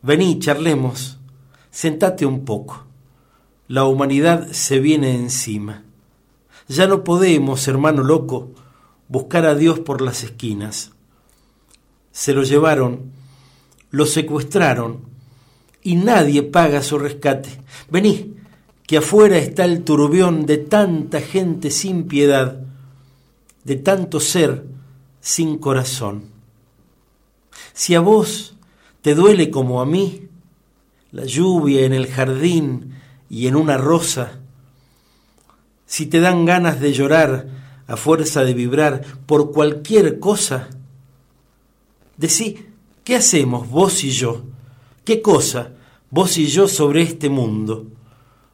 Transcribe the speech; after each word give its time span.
Vení, 0.00 0.38
charlemos, 0.38 1.18
sentate 1.70 2.24
un 2.24 2.44
poco. 2.44 2.84
La 3.66 3.84
humanidad 3.84 4.48
se 4.52 4.78
viene 4.78 5.14
encima. 5.14 5.82
Ya 6.68 6.86
no 6.86 7.02
podemos, 7.02 7.66
hermano 7.66 8.04
loco, 8.04 8.52
buscar 9.08 9.44
a 9.44 9.54
Dios 9.54 9.80
por 9.80 10.00
las 10.00 10.22
esquinas. 10.22 10.92
Se 12.12 12.32
lo 12.32 12.44
llevaron, 12.44 13.10
lo 13.90 14.06
secuestraron 14.06 15.00
y 15.82 15.96
nadie 15.96 16.44
paga 16.44 16.82
su 16.82 16.98
rescate. 16.98 17.48
Vení, 17.90 18.36
que 18.86 18.98
afuera 18.98 19.38
está 19.38 19.64
el 19.64 19.82
turbión 19.82 20.46
de 20.46 20.58
tanta 20.58 21.20
gente 21.20 21.70
sin 21.70 22.06
piedad, 22.06 22.60
de 23.64 23.76
tanto 23.76 24.20
ser 24.20 24.64
sin 25.20 25.58
corazón. 25.58 26.24
Si 27.72 27.94
a 27.94 28.00
vos 28.00 28.57
te 29.08 29.14
duele 29.14 29.50
como 29.50 29.80
a 29.80 29.86
mí 29.86 30.28
la 31.12 31.24
lluvia 31.24 31.86
en 31.86 31.94
el 31.94 32.08
jardín 32.08 32.92
y 33.30 33.46
en 33.46 33.56
una 33.56 33.78
rosa, 33.78 34.40
si 35.86 36.04
te 36.04 36.20
dan 36.20 36.44
ganas 36.44 36.78
de 36.78 36.92
llorar 36.92 37.48
a 37.86 37.96
fuerza 37.96 38.44
de 38.44 38.52
vibrar 38.52 39.00
por 39.24 39.50
cualquier 39.50 40.18
cosa, 40.18 40.68
decí, 42.18 42.66
¿qué 43.02 43.16
hacemos 43.16 43.70
vos 43.70 44.04
y 44.04 44.10
yo? 44.10 44.42
¿Qué 45.06 45.22
cosa 45.22 45.72
vos 46.10 46.36
y 46.36 46.46
yo 46.48 46.68
sobre 46.68 47.00
este 47.00 47.30
mundo? 47.30 47.86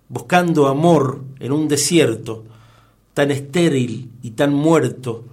Buscando 0.09 0.69
amor 0.69 1.25
en 1.41 1.51
un 1.51 1.67
desierto 1.67 2.45
tan 3.13 3.33
estéril 3.33 4.13
y 4.23 4.31
tan 4.31 4.55
muerto 4.55 5.25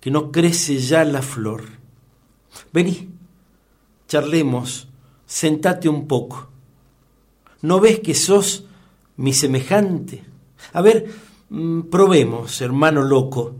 que 0.00 0.10
no 0.10 0.32
crece 0.32 0.78
ya 0.78 1.04
la 1.04 1.20
flor. 1.20 1.64
Vení, 2.72 3.11
charlemos, 4.12 4.88
sentate 5.26 5.88
un 5.88 6.06
poco. 6.06 6.48
¿No 7.62 7.80
ves 7.80 8.00
que 8.00 8.14
sos 8.14 8.66
mi 9.16 9.32
semejante? 9.32 10.22
A 10.72 10.82
ver, 10.82 11.08
Mm, 11.54 11.90
probemos, 11.90 12.62
hermano 12.62 13.02
loco, 13.02 13.52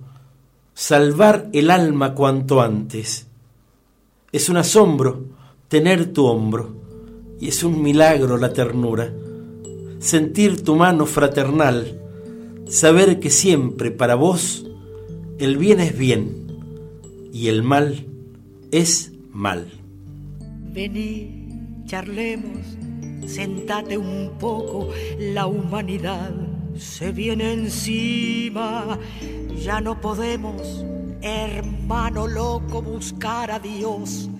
salvar 0.72 1.50
el 1.52 1.70
alma 1.70 2.14
cuanto 2.14 2.62
antes. 2.62 3.26
Es 4.32 4.48
un 4.48 4.56
asombro 4.56 5.26
tener 5.68 6.10
tu 6.10 6.24
hombro 6.24 6.74
y 7.38 7.48
es 7.48 7.62
un 7.62 7.82
milagro 7.82 8.38
la 8.38 8.54
ternura. 8.54 9.12
Sentir 9.98 10.64
tu 10.64 10.74
mano 10.74 11.04
fraternal, 11.04 12.00
saber 12.66 13.20
que 13.20 13.28
siempre 13.28 13.90
para 13.90 14.14
vos 14.14 14.64
el 15.38 15.58
bien 15.58 15.78
es 15.78 15.98
bien 15.98 16.46
y 17.30 17.48
el 17.48 17.62
mal 17.62 18.06
es 18.70 19.12
mal. 19.32 19.81
Vení, 20.72 21.84
charlemos, 21.84 22.78
sentate 23.26 23.98
un 23.98 24.38
poco, 24.38 24.88
la 25.18 25.46
humanidad 25.46 26.32
se 26.78 27.12
viene 27.12 27.52
encima. 27.52 28.98
Ya 29.54 29.82
no 29.82 30.00
podemos, 30.00 30.82
hermano 31.20 32.26
loco, 32.26 32.80
buscar 32.80 33.50
a 33.50 33.58
Dios 33.58 34.30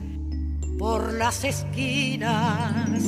por 0.79 1.13
las 1.13 1.45
esquinas. 1.45 3.03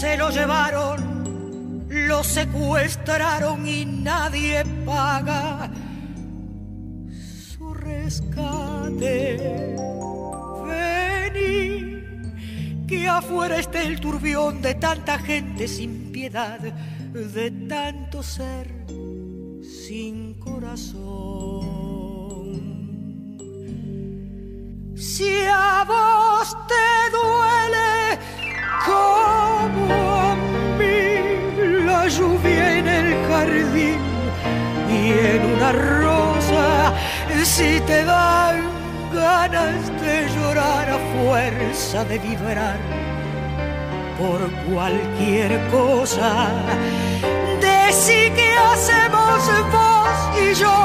Se 0.00 0.16
lo 0.16 0.30
llevaron, 0.30 1.84
lo 1.90 2.24
secuestraron 2.24 3.68
y 3.68 3.84
nadie 3.84 4.64
paga 4.86 5.70
su 7.54 7.74
rescate. 7.74 9.76
Que 12.88 13.06
afuera 13.06 13.58
esté 13.58 13.86
el 13.86 14.00
turbión 14.00 14.62
de 14.62 14.74
tanta 14.74 15.18
gente 15.18 15.68
sin 15.68 16.10
piedad 16.10 16.58
de 16.58 17.50
tanto 17.68 18.22
ser 18.22 18.86
sin 19.62 20.34
corazón. 20.40 21.68
Si 24.96 25.30
a 25.52 25.84
vos 25.86 26.56
te 26.66 27.10
duele 27.16 28.18
como 28.86 29.94
a 29.94 30.36
mí 30.78 31.84
la 31.84 32.08
lluvia 32.08 32.78
en 32.78 32.88
el 32.88 33.14
jardín 33.28 34.00
y 34.90 35.12
en 35.12 35.44
una 35.56 35.72
rosa, 35.72 36.94
si 37.44 37.80
te 37.80 38.04
dan 38.04 38.77
ganas 39.12 39.88
de 40.00 40.28
llorar 40.34 40.90
a 40.90 40.98
fuerza 41.14 42.04
de 42.04 42.18
vibrar 42.18 42.78
por 44.18 44.50
cualquier 44.70 45.60
cosa. 45.68 46.50
Decí 47.60 48.30
que 48.30 48.50
hacemos 48.70 49.40
vos 49.72 50.16
y 50.42 50.54
yo, 50.54 50.76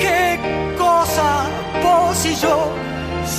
qué 0.00 0.38
cosa 0.76 1.46
vos 1.82 2.26
y 2.26 2.34
yo 2.34 2.72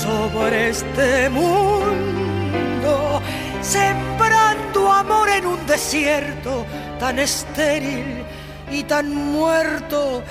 sobre 0.04 0.70
este 0.70 1.30
mundo, 1.30 3.22
sembrando 3.62 4.92
amor 4.92 5.30
en 5.30 5.46
un 5.46 5.66
desierto 5.68 6.66
tan 7.00 7.20
estéril 7.20 8.24
y 8.72 8.84
tan 8.84 9.14
muerto 9.14 10.24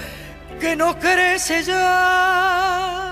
que 0.60 0.74
no 0.76 0.98
crece 0.98 1.62
ya 1.62 3.07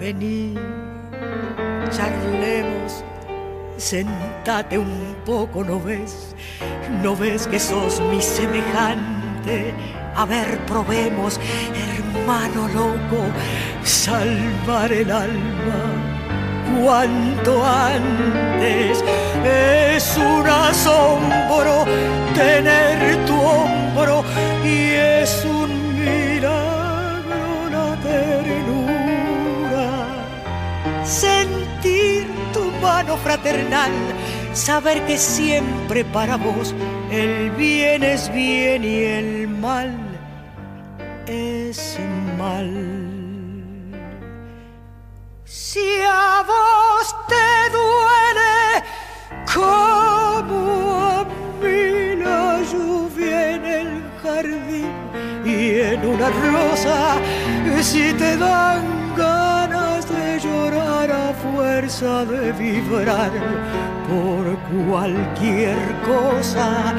Vení, 0.00 0.54
charlemos, 1.90 3.04
sentate 3.76 4.78
un 4.78 5.14
poco, 5.26 5.62
¿no 5.62 5.78
ves? 5.78 6.34
¿No 7.02 7.14
ves 7.14 7.46
que 7.46 7.60
sos 7.60 8.00
mi 8.10 8.22
semejante? 8.22 9.74
A 10.16 10.24
ver, 10.24 10.58
probemos, 10.64 11.38
hermano 11.74 12.66
loco, 12.68 13.26
salvar 13.84 14.90
el 14.90 15.10
alma 15.10 15.82
cuanto 16.80 17.62
antes. 17.62 19.04
Es 19.44 20.16
un 20.16 20.46
asombro 20.48 21.84
tener 22.34 23.22
tu 23.26 23.38
hombro 23.38 24.24
y 24.64 24.92
es 24.92 25.44
un 25.44 25.79
mano 33.00 33.16
fraternal, 33.16 33.90
saber 34.52 35.00
que 35.06 35.16
siempre 35.16 36.04
para 36.04 36.36
vos 36.36 36.74
el 37.10 37.50
bien 37.52 38.02
es 38.02 38.30
bien 38.30 38.84
y 38.84 38.96
el 39.04 39.48
mal 39.48 39.90
es 41.26 41.98
mal. 42.36 42.70
Si 45.46 45.86
a 46.06 46.44
vos 46.50 47.06
te 47.32 47.48
duele 47.78 48.56
como 49.54 50.58
a 51.00 51.24
mí 51.62 52.22
la 52.22 52.60
lluvia 52.70 53.54
en 53.54 53.64
el 53.64 53.90
jardín 54.22 54.92
y 55.46 55.80
en 55.92 56.06
una 56.06 56.28
rosa, 56.28 57.16
si 57.80 58.12
te 58.12 58.36
dan 58.36 58.84
ganas 59.16 59.49
fuerza 61.42 62.24
de 62.24 62.52
vibrar 62.52 63.30
por 64.08 64.58
cualquier 64.88 65.78
cosa. 66.06 66.94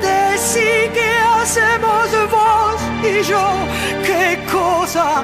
Decí 0.00 0.88
que 0.96 1.10
hacemos 1.36 2.08
vos 2.30 2.80
y 3.02 3.22
yo, 3.22 3.46
qué 4.04 4.38
cosa 4.50 5.22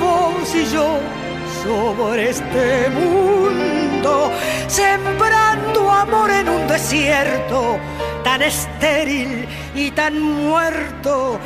vos 0.00 0.54
y 0.54 0.64
yo 0.72 0.98
sobre 1.62 2.30
este 2.30 2.90
mundo, 2.90 4.30
sembrando 4.68 5.90
amor 5.90 6.30
en 6.30 6.48
un 6.48 6.66
desierto 6.68 7.78
tan 8.22 8.42
estéril 8.42 9.46
y 9.74 9.90
tan 9.90 10.20
muerto 10.20 11.38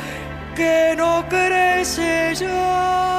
que 0.55 0.93
no 0.97 1.25
crece 1.29 2.35
ya. 2.35 3.18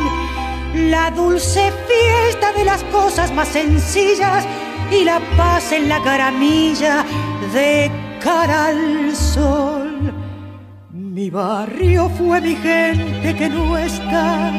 la 0.73 1.11
dulce 1.11 1.71
fiesta 1.87 2.53
de 2.53 2.63
las 2.63 2.83
cosas 2.85 3.31
más 3.33 3.49
sencillas 3.49 4.45
y 4.91 5.03
la 5.03 5.19
paz 5.37 5.71
en 5.71 5.89
la 5.89 6.01
caramilla 6.01 7.05
de 7.53 7.91
cara 8.21 8.67
al 8.67 9.15
sol. 9.15 10.13
Mi 10.91 11.29
barrio 11.29 12.09
fue 12.17 12.39
mi 12.41 12.55
gente 12.55 13.35
que 13.35 13.49
no 13.49 13.77
está, 13.77 14.51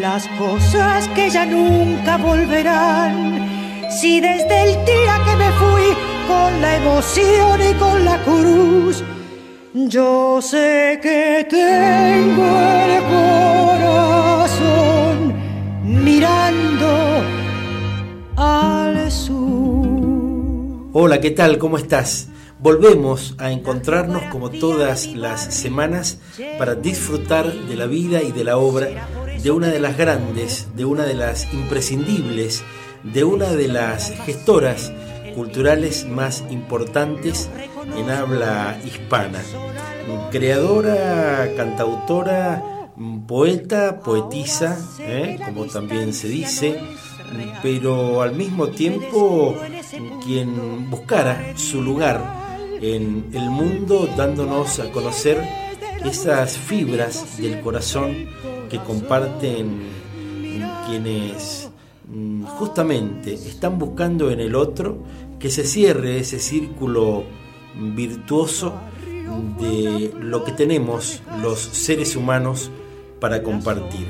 las 0.00 0.26
cosas 0.38 1.08
que 1.08 1.30
ya 1.30 1.46
nunca 1.46 2.16
volverán. 2.18 3.48
Si 3.90 4.20
desde 4.20 4.62
el 4.62 4.84
día 4.84 5.20
que 5.26 5.36
me 5.36 5.50
fui 5.52 5.96
con 6.28 6.60
la 6.60 6.76
emoción 6.76 7.60
y 7.70 7.74
con 7.74 8.04
la 8.04 8.18
cruz, 8.24 9.02
yo 9.74 10.40
sé 10.42 10.98
que 11.02 11.46
tengo 11.48 12.44
el 12.44 13.02
corazón 13.04 13.51
mirando 16.22 17.24
al 18.36 19.10
sur. 19.10 19.88
Hola, 20.92 21.20
¿qué 21.20 21.32
tal? 21.32 21.58
¿Cómo 21.58 21.78
estás? 21.78 22.28
Volvemos 22.60 23.34
a 23.38 23.50
encontrarnos 23.50 24.22
como 24.30 24.50
todas 24.50 25.08
las 25.16 25.52
semanas 25.52 26.20
para 26.58 26.76
disfrutar 26.76 27.52
de 27.52 27.74
la 27.74 27.86
vida 27.86 28.22
y 28.22 28.30
de 28.30 28.44
la 28.44 28.56
obra 28.56 29.08
de 29.42 29.50
una 29.50 29.66
de 29.66 29.80
las 29.80 29.98
grandes, 29.98 30.68
de 30.76 30.84
una 30.84 31.06
de 31.06 31.14
las 31.14 31.52
imprescindibles, 31.52 32.62
de 33.02 33.24
una 33.24 33.48
de 33.50 33.66
las 33.66 34.12
gestoras 34.24 34.92
culturales 35.34 36.06
más 36.06 36.44
importantes 36.50 37.50
en 37.96 38.10
habla 38.10 38.78
hispana. 38.84 39.40
Creadora, 40.30 41.50
cantautora, 41.56 42.81
poeta, 43.26 44.00
poetisa, 44.00 44.78
¿eh? 45.00 45.38
como 45.44 45.66
también 45.66 46.12
se 46.12 46.28
dice, 46.28 46.80
pero 47.62 48.22
al 48.22 48.34
mismo 48.34 48.68
tiempo 48.68 49.56
quien 50.24 50.90
buscara 50.90 51.56
su 51.56 51.82
lugar 51.82 52.42
en 52.80 53.30
el 53.32 53.50
mundo 53.50 54.08
dándonos 54.16 54.78
a 54.80 54.90
conocer 54.90 55.42
esas 56.04 56.56
fibras 56.56 57.38
del 57.38 57.60
corazón 57.60 58.26
que 58.68 58.78
comparten 58.78 59.82
quienes 60.86 61.70
mm, 62.08 62.44
justamente 62.44 63.34
están 63.34 63.78
buscando 63.78 64.30
en 64.30 64.40
el 64.40 64.54
otro 64.54 64.98
que 65.38 65.50
se 65.50 65.64
cierre 65.64 66.18
ese 66.18 66.38
círculo 66.38 67.24
virtuoso 67.74 68.74
de 69.58 70.12
lo 70.20 70.44
que 70.44 70.52
tenemos 70.52 71.22
los 71.40 71.58
seres 71.58 72.16
humanos 72.16 72.70
para 73.22 73.44
compartir. 73.44 74.08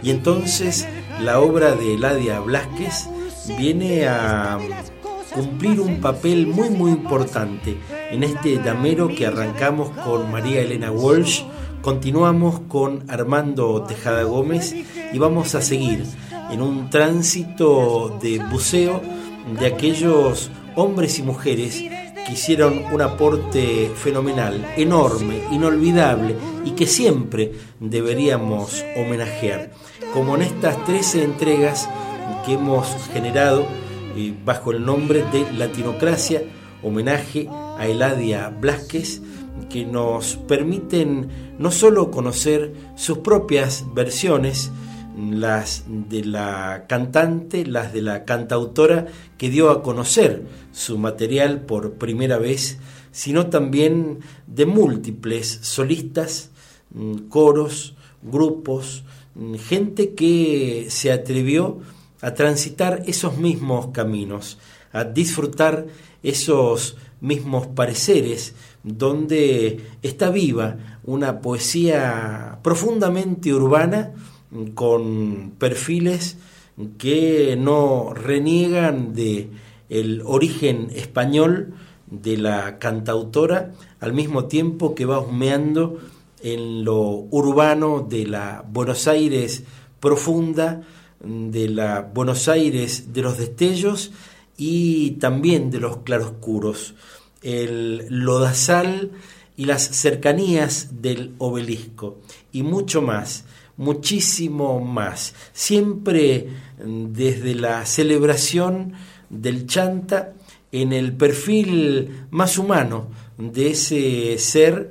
Y 0.00 0.10
entonces 0.10 0.86
la 1.20 1.40
obra 1.40 1.72
de 1.72 1.94
Eladia 1.94 2.38
Blasquez 2.38 3.08
viene 3.58 4.06
a 4.06 4.58
cumplir 5.34 5.80
un 5.80 6.00
papel 6.00 6.46
muy 6.46 6.70
muy 6.70 6.92
importante 6.92 7.76
en 8.12 8.22
este 8.22 8.58
damero 8.58 9.08
que 9.08 9.26
arrancamos 9.26 9.90
con 10.04 10.30
María 10.30 10.60
Elena 10.60 10.92
Walsh, 10.92 11.42
continuamos 11.82 12.60
con 12.68 13.04
Armando 13.08 13.82
Tejada 13.82 14.22
Gómez 14.22 14.72
y 15.12 15.18
vamos 15.18 15.56
a 15.56 15.60
seguir 15.60 16.04
en 16.52 16.62
un 16.62 16.90
tránsito 16.90 18.16
de 18.22 18.38
buceo 18.38 19.02
de 19.58 19.66
aquellos 19.66 20.52
hombres 20.76 21.18
y 21.18 21.24
mujeres 21.24 21.82
que 22.26 22.32
hicieron 22.32 22.84
un 22.92 23.02
aporte 23.02 23.90
fenomenal, 23.94 24.72
enorme, 24.76 25.42
inolvidable 25.50 26.34
y 26.64 26.72
que 26.72 26.86
siempre 26.86 27.52
deberíamos 27.80 28.84
homenajear, 28.96 29.72
como 30.12 30.36
en 30.36 30.42
estas 30.42 30.82
13 30.84 31.24
entregas 31.24 31.88
que 32.44 32.54
hemos 32.54 32.86
generado 33.12 33.66
eh, 34.16 34.34
bajo 34.44 34.72
el 34.72 34.84
nombre 34.84 35.24
de 35.32 35.50
Latinocracia, 35.52 36.42
homenaje 36.82 37.48
a 37.78 37.86
Eladia 37.86 38.48
Blasquez, 38.48 39.20
que 39.68 39.84
nos 39.84 40.36
permiten 40.36 41.28
no 41.58 41.70
solo 41.70 42.10
conocer 42.10 42.72
sus 42.96 43.18
propias 43.18 43.84
versiones, 43.94 44.70
las 45.16 45.84
de 45.86 46.24
la 46.24 46.86
cantante, 46.88 47.66
las 47.66 47.92
de 47.92 48.02
la 48.02 48.24
cantautora 48.24 49.06
que 49.38 49.50
dio 49.50 49.70
a 49.70 49.82
conocer 49.82 50.44
su 50.72 50.98
material 50.98 51.60
por 51.60 51.94
primera 51.94 52.38
vez, 52.38 52.78
sino 53.12 53.46
también 53.46 54.20
de 54.46 54.66
múltiples 54.66 55.60
solistas, 55.62 56.50
mm, 56.92 57.28
coros, 57.28 57.94
grupos, 58.22 59.04
mm, 59.34 59.54
gente 59.54 60.14
que 60.14 60.86
se 60.88 61.12
atrevió 61.12 61.80
a 62.20 62.34
transitar 62.34 63.02
esos 63.06 63.36
mismos 63.36 63.88
caminos, 63.88 64.58
a 64.92 65.04
disfrutar 65.04 65.86
esos 66.22 66.96
mismos 67.20 67.66
pareceres, 67.68 68.54
donde 68.82 69.80
está 70.02 70.30
viva 70.30 70.76
una 71.04 71.40
poesía 71.40 72.58
profundamente 72.62 73.52
urbana, 73.52 74.12
con 74.74 75.52
perfiles 75.58 76.36
que 76.98 77.56
no 77.58 78.12
reniegan 78.14 79.14
de 79.14 79.48
el 79.88 80.22
origen 80.24 80.88
español 80.94 81.74
de 82.06 82.36
la 82.36 82.78
cantautora 82.78 83.72
al 84.00 84.12
mismo 84.12 84.46
tiempo 84.46 84.94
que 84.94 85.04
va 85.04 85.20
humeando 85.20 85.98
en 86.42 86.84
lo 86.84 87.00
urbano 87.30 88.06
de 88.08 88.26
la 88.26 88.64
Buenos 88.70 89.08
Aires 89.08 89.64
profunda, 90.00 90.82
de 91.20 91.68
la 91.68 92.02
Buenos 92.02 92.48
Aires 92.48 93.12
de 93.12 93.22
los 93.22 93.38
destellos 93.38 94.12
y 94.56 95.12
también 95.12 95.70
de 95.70 95.80
los 95.80 95.98
claroscuros, 95.98 96.94
el 97.42 98.06
lodazal 98.08 99.10
y 99.56 99.64
las 99.64 99.82
cercanías 99.82 101.02
del 101.02 101.34
obelisco. 101.38 102.18
Y 102.52 102.62
mucho 102.62 103.00
más 103.00 103.44
muchísimo 103.76 104.80
más, 104.80 105.34
siempre 105.52 106.48
mm, 106.84 107.12
desde 107.12 107.54
la 107.54 107.84
celebración 107.86 108.92
del 109.30 109.66
chanta 109.66 110.34
en 110.72 110.92
el 110.92 111.12
perfil 111.12 112.26
más 112.30 112.58
humano 112.58 113.08
de 113.38 113.70
ese 113.70 114.38
ser 114.38 114.90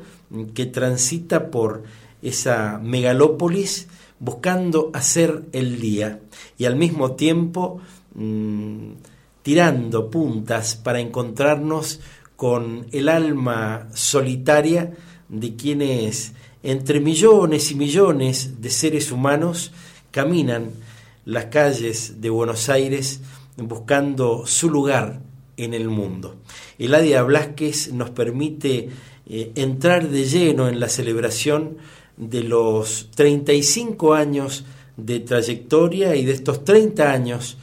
que 0.53 0.65
transita 0.65 1.51
por 1.51 1.83
esa 2.21 2.79
megalópolis 2.81 3.87
buscando 4.19 4.89
hacer 4.93 5.43
el 5.51 5.79
día 5.79 6.21
y 6.57 6.65
al 6.65 6.77
mismo 6.77 7.13
tiempo 7.13 7.81
mm, 8.15 8.91
tirando 9.41 10.09
puntas 10.09 10.75
para 10.75 11.01
encontrarnos 11.01 11.99
con 12.35 12.87
el 12.91 13.09
alma 13.09 13.87
solitaria 13.93 14.93
de 15.27 15.55
quienes 15.55 16.33
entre 16.63 17.01
millones 17.01 17.71
y 17.71 17.75
millones 17.75 18.61
de 18.61 18.69
seres 18.69 19.11
humanos 19.11 19.71
caminan 20.11 20.71
las 21.25 21.45
calles 21.45 22.21
de 22.21 22.29
Buenos 22.29 22.69
Aires 22.69 23.19
buscando 23.57 24.47
su 24.47 24.69
lugar 24.69 25.21
en 25.57 25.73
el 25.73 25.89
mundo. 25.89 26.37
Eladia 26.79 27.21
Blasquez 27.23 27.91
nos 27.91 28.09
permite 28.09 28.89
eh, 29.27 29.51
entrar 29.55 30.09
de 30.09 30.25
lleno 30.25 30.67
en 30.67 30.79
la 30.79 30.89
celebración 30.89 31.77
de 32.17 32.43
los 32.43 33.09
35 33.15 34.13
años 34.13 34.65
de 34.97 35.19
trayectoria 35.19 36.15
y 36.15 36.25
de 36.25 36.31
estos 36.31 36.63
30 36.63 37.11
años 37.11 37.57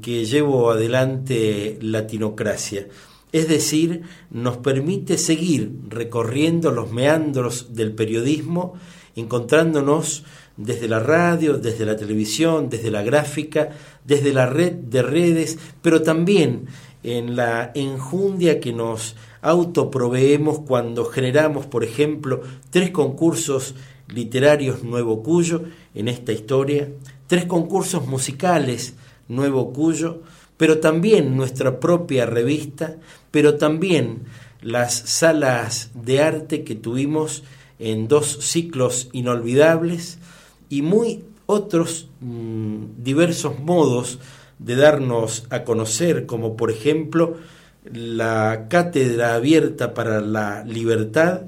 que 0.00 0.24
llevo 0.24 0.70
adelante 0.70 1.78
Latinocracia. 1.80 2.86
Es 3.32 3.48
decir, 3.48 4.02
nos 4.30 4.58
permite 4.58 5.16
seguir 5.16 5.72
recorriendo 5.88 6.70
los 6.70 6.92
meandros 6.92 7.74
del 7.74 7.92
periodismo, 7.92 8.74
encontrándonos 9.16 10.24
desde 10.56 10.86
la 10.86 11.00
radio, 11.00 11.56
desde 11.56 11.86
la 11.86 11.96
televisión, 11.96 12.68
desde 12.68 12.90
la 12.90 13.02
gráfica, 13.02 13.70
desde 14.04 14.32
la 14.32 14.46
red 14.46 14.72
de 14.72 15.02
redes, 15.02 15.58
pero 15.80 16.02
también 16.02 16.66
en 17.02 17.34
la 17.34 17.72
enjundia 17.74 18.60
que 18.60 18.72
nos 18.72 19.16
autoproveemos 19.40 20.60
cuando 20.60 21.04
generamos, 21.06 21.66
por 21.66 21.84
ejemplo, 21.84 22.42
tres 22.70 22.90
concursos 22.90 23.74
literarios 24.08 24.84
Nuevo 24.84 25.22
Cuyo 25.22 25.62
en 25.94 26.08
esta 26.08 26.32
historia, 26.32 26.88
tres 27.26 27.46
concursos 27.46 28.06
musicales 28.06 28.94
Nuevo 29.28 29.72
Cuyo, 29.72 30.22
pero 30.62 30.78
también 30.78 31.36
nuestra 31.36 31.80
propia 31.80 32.24
revista, 32.24 32.94
pero 33.32 33.56
también 33.56 34.26
las 34.60 34.94
salas 34.94 35.90
de 35.92 36.22
arte 36.22 36.62
que 36.62 36.76
tuvimos 36.76 37.42
en 37.80 38.06
dos 38.06 38.38
ciclos 38.42 39.08
inolvidables 39.10 40.20
y 40.68 40.82
muy 40.82 41.24
otros 41.46 42.10
mm, 42.20 43.02
diversos 43.02 43.58
modos 43.58 44.20
de 44.60 44.76
darnos 44.76 45.48
a 45.50 45.64
conocer, 45.64 46.26
como 46.26 46.56
por 46.56 46.70
ejemplo 46.70 47.38
la 47.82 48.66
Cátedra 48.70 49.34
Abierta 49.34 49.94
para 49.94 50.20
la 50.20 50.62
Libertad, 50.62 51.40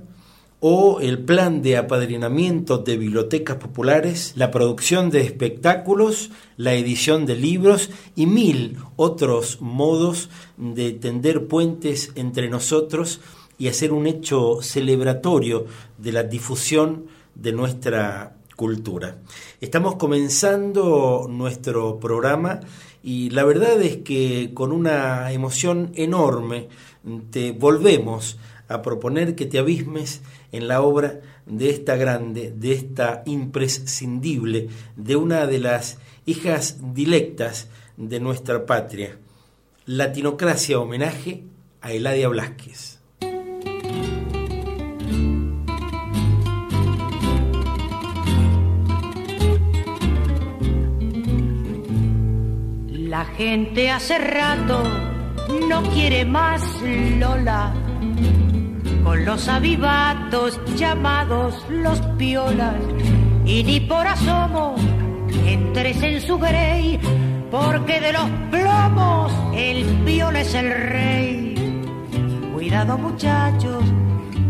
o 0.67 0.99
el 1.01 1.19
plan 1.19 1.61
de 1.61 1.77
apadrinamiento 1.77 2.79
de 2.79 2.97
bibliotecas 2.97 3.59
populares, 3.59 4.33
la 4.35 4.51
producción 4.51 5.11
de 5.11 5.21
espectáculos, 5.21 6.31
la 6.57 6.73
edición 6.73 7.27
de 7.27 7.37
libros 7.37 7.91
y 8.17 8.25
mil 8.25 8.79
otros 8.97 9.61
modos 9.61 10.31
de 10.57 10.93
tender 10.93 11.49
puentes 11.49 12.13
entre 12.15 12.49
nosotros 12.49 13.21
y 13.59 13.69
hacer 13.69 13.93
un 13.93 14.07
hecho 14.07 14.63
celebratorio 14.63 15.67
de 15.99 16.13
la 16.13 16.23
difusión 16.23 17.09
de 17.35 17.53
nuestra 17.53 18.39
cultura. 18.57 19.19
Estamos 19.61 19.97
comenzando 19.97 21.27
nuestro 21.29 22.01
programa 22.01 22.61
y 23.03 23.29
la 23.29 23.45
verdad 23.45 23.83
es 23.83 23.99
que 23.99 24.53
con 24.55 24.73
una 24.73 25.31
emoción 25.31 25.93
enorme 25.95 26.69
te 27.31 27.53
volvemos 27.53 28.39
a 28.69 28.83
proponer 28.83 29.35
que 29.35 29.47
te 29.47 29.59
abismes 29.59 30.23
en 30.55 30.69
la 30.69 30.83
obra 30.83 31.21
de 31.47 31.69
esta 31.69 31.97
grande, 31.97 32.53
de 32.57 32.73
esta 32.73 33.23
imprescindible, 33.27 34.69
de 34.95 35.17
una 35.17 35.49
de 35.49 35.59
las 35.59 35.99
hijas 36.27 36.95
dilectas 36.95 37.69
de 37.97 38.21
nuestra 38.21 38.65
patria. 38.65 39.19
Latinocracia 39.87 40.79
homenaje 40.79 41.43
a 41.81 41.93
Eladia 41.93 42.29
Blasquez. 42.29 43.01
La 52.91 53.25
gente 53.25 53.91
hace 53.91 54.19
rato 54.19 54.83
no 55.69 55.83
quiere 55.91 56.25
más 56.25 56.63
Lola 57.19 57.94
con 59.05 59.25
los 59.25 59.47
avivatos 59.49 60.59
llamados 60.77 61.63
los 61.69 62.01
piolas 62.19 62.75
y 63.45 63.63
ni 63.63 63.79
por 63.81 64.07
asomo 64.07 64.75
entres 65.47 66.03
en 66.03 66.21
su 66.23 66.39
grey 66.39 66.99
porque 67.51 68.01
de 68.01 68.13
los 68.13 68.29
plomos 68.51 69.33
el 69.55 69.85
piola 70.05 70.41
es 70.41 70.55
el 70.55 70.71
rey. 70.71 71.85
Cuidado 72.53 72.99
muchachos 72.99 73.85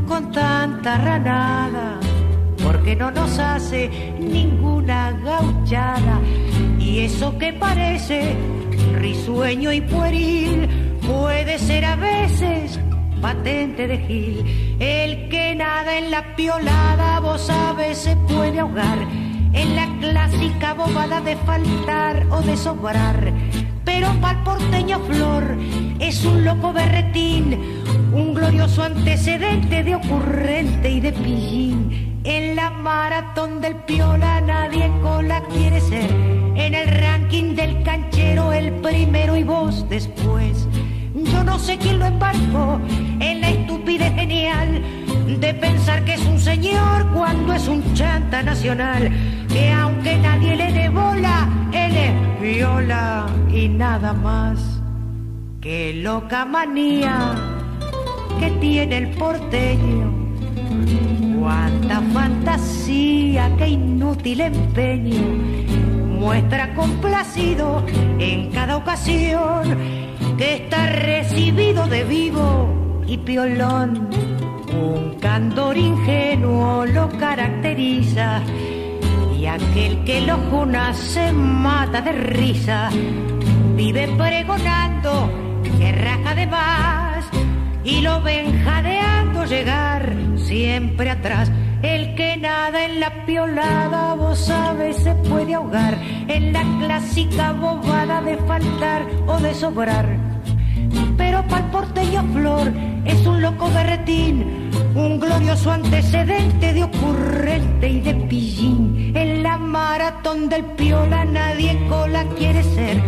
con 0.07 0.33
tanta 0.33 0.97
ranada 0.99 1.99
porque 2.63 2.97
no 2.97 3.11
nos 3.11 3.39
hace 3.39 4.15
ninguna 4.21 5.13
gauchada 5.23 6.21
y 6.79 7.01
eso 7.01 7.37
que 7.39 7.53
parece 7.53 8.37
risueño 8.95 9.73
y 9.73 9.81
pueril 9.81 10.69
puede 11.07 11.59
ser 11.59 11.85
a 11.85 11.97
veces 11.97 12.79
patente 13.21 13.87
de 13.87 13.99
Gil. 13.99 14.77
El 14.81 15.29
que 15.29 15.55
nada 15.55 15.99
en 15.99 16.11
la 16.11 16.37
piolada, 16.37 17.21
vos 17.21 17.43
sabes, 17.43 17.99
se 17.99 18.17
puede 18.17 18.61
ahogar 18.61 18.99
en 19.53 19.77
la 19.77 19.89
clásica 20.01 20.75
bobada 20.75 21.21
de 21.21 21.37
faltar 21.37 22.27
o 22.31 22.43
de 22.43 22.57
sobrar. 22.57 23.33
Pero 23.85 24.09
pa'l 24.21 24.43
porteño 24.43 24.99
Flor 25.01 25.57
es 26.01 26.25
un 26.25 26.45
loco 26.45 26.73
berretín, 26.73 27.83
un 28.13 28.35
glorioso 28.35 28.83
antecedente 28.83 29.85
de 29.85 29.95
ocurrente 29.95 30.91
y 30.91 31.01
de 31.01 31.13
pillín. 31.13 32.21
En 32.25 32.57
la 32.57 32.71
maratón 32.71 33.61
del 33.61 33.77
piola 33.77 34.41
nadie 34.41 34.91
cola 35.03 35.43
quiere 35.53 35.81
ser, 35.81 36.11
en 36.57 36.75
el 36.75 36.89
ranking 36.89 37.55
del 37.55 37.83
canchero 37.83 38.53
el 38.53 38.73
primero 38.81 39.37
y 39.37 39.45
vos 39.45 39.87
después. 39.89 40.67
Yo 41.25 41.45
no 41.45 41.59
sé 41.59 41.79
quién 41.79 41.99
lo 41.99 42.07
embarcó 42.07 42.81
en 43.21 43.41
la 43.41 43.51
estupidez 43.51 44.15
genial 44.15 44.83
de 45.41 45.55
pensar 45.55 46.05
que 46.05 46.15
es 46.15 46.27
un 46.27 46.39
señor 46.39 47.07
cuando 47.13 47.53
es 47.53 47.67
un 47.69 47.83
chanta 47.95 48.43
nacional. 48.43 49.11
Que 49.49 49.73
aunque 49.73 50.17
nadie 50.17 50.57
le 50.57 50.73
dé 50.73 50.89
bola, 50.89 51.49
él 51.73 51.97
es 51.97 52.41
viola 52.41 53.27
y 53.53 53.69
nada 53.69 54.13
más. 54.13 54.81
Qué 55.61 55.95
loca 55.95 56.45
manía 56.45 57.35
que 58.39 58.51
tiene 58.53 58.99
el 58.99 59.11
porteño. 59.11 60.13
Cuánta 61.41 62.01
fantasía, 62.13 63.51
qué 63.59 63.69
inútil 63.69 64.41
empeño. 64.41 65.23
Muestra 66.19 66.75
complacido 66.75 67.85
en 68.19 68.51
cada 68.51 68.77
ocasión 68.77 70.04
que 70.37 70.55
está 70.57 70.87
recibido 70.87 71.87
de 71.87 72.05
vivo 72.05 73.03
y 73.07 73.19
piolón. 73.19 74.09
Un 74.73 75.19
candor 75.21 75.77
ingenuo 75.77 76.87
lo 76.87 77.09
caracteriza 77.11 78.43
y 79.39 79.47
aquel 79.47 80.05
que 80.05 80.23
lo 80.23 80.37
juna 80.51 80.93
se 80.95 81.33
mata 81.33 82.01
de 82.01 82.13
risa. 82.13 82.91
Vive 83.77 84.09
pregonando 84.17 85.31
que 85.79 85.93
raja 85.93 86.35
de 86.35 86.47
más 86.47 87.25
y 87.85 88.01
lo 88.01 88.21
ven 88.23 88.65
jadeando 88.65 89.45
llegar 89.45 90.15
siempre 90.37 91.11
atrás. 91.11 91.51
El 91.83 92.15
que 92.15 92.37
nada 92.39 92.87
en 92.87 93.01
la 93.01 93.14
piolada, 93.27 94.15
vos 94.15 94.39
sabes, 94.39 94.97
se 94.97 95.15
puede 95.15 95.55
ahogar 95.55 95.99
en 96.29 96.53
la 96.53 96.63
clásica 96.81 97.53
bobada 97.53 98.21
de 98.23 98.37
faltar 98.39 99.07
o 99.27 99.39
de 99.39 99.55
sobrar. 99.55 100.07
Pero 101.17 101.47
pa'l 101.47 101.65
porteño 101.71 102.23
Flor 102.33 102.73
es 103.05 103.27
un 103.27 103.41
loco 103.43 103.71
berretín, 103.71 104.71
un 104.95 105.21
glorioso 105.21 105.71
antecedente 105.71 106.73
de 106.73 106.85
ocurrente 106.85 107.89
y 107.89 108.01
de 108.01 108.15
pillín. 108.15 109.13
En 109.15 109.43
la 109.43 109.59
maratón 109.59 110.49
del 110.49 110.65
piola 110.65 111.25
nadie 111.25 111.79
cola 111.89 112.25
quiere 112.37 112.63
ser. 112.63 113.01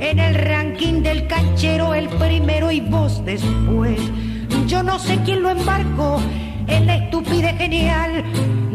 En 0.00 0.18
el 0.18 0.34
ranking 0.34 1.02
del 1.02 1.26
canchero 1.26 1.94
el 1.94 2.08
primero 2.08 2.70
y 2.70 2.80
vos 2.80 3.24
después. 3.24 4.00
Yo 4.66 4.82
no 4.82 4.98
sé 4.98 5.18
quién 5.24 5.42
lo 5.42 5.50
embarcó 5.50 6.20
en 6.66 6.86
la 6.86 6.96
estupidez 6.96 7.56
genial 7.58 8.24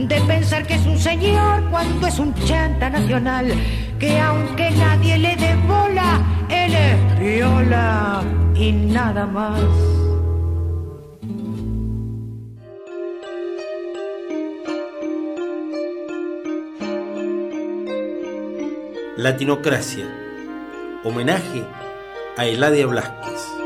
de 0.08 0.22
pensar 0.22 0.66
que 0.66 0.76
es 0.76 0.86
un 0.86 0.98
señor 0.98 1.64
cuando 1.70 2.08
es 2.08 2.20
un 2.20 2.34
chanta 2.46 2.90
nacional, 2.90 3.54
que 4.00 4.20
aunque 4.20 4.72
nadie 4.72 5.18
le 5.18 5.36
dé 5.36 5.56
bola, 5.68 6.22
él 6.50 6.74
es 6.74 7.20
viola 7.20 8.22
y 8.56 8.72
nada 8.72 9.26
más. 9.26 9.62
Latinocracia, 19.18 20.06
homenaje 21.04 21.66
a 22.38 22.46
Eladia 22.46 22.86
Blasquez. 22.88 23.59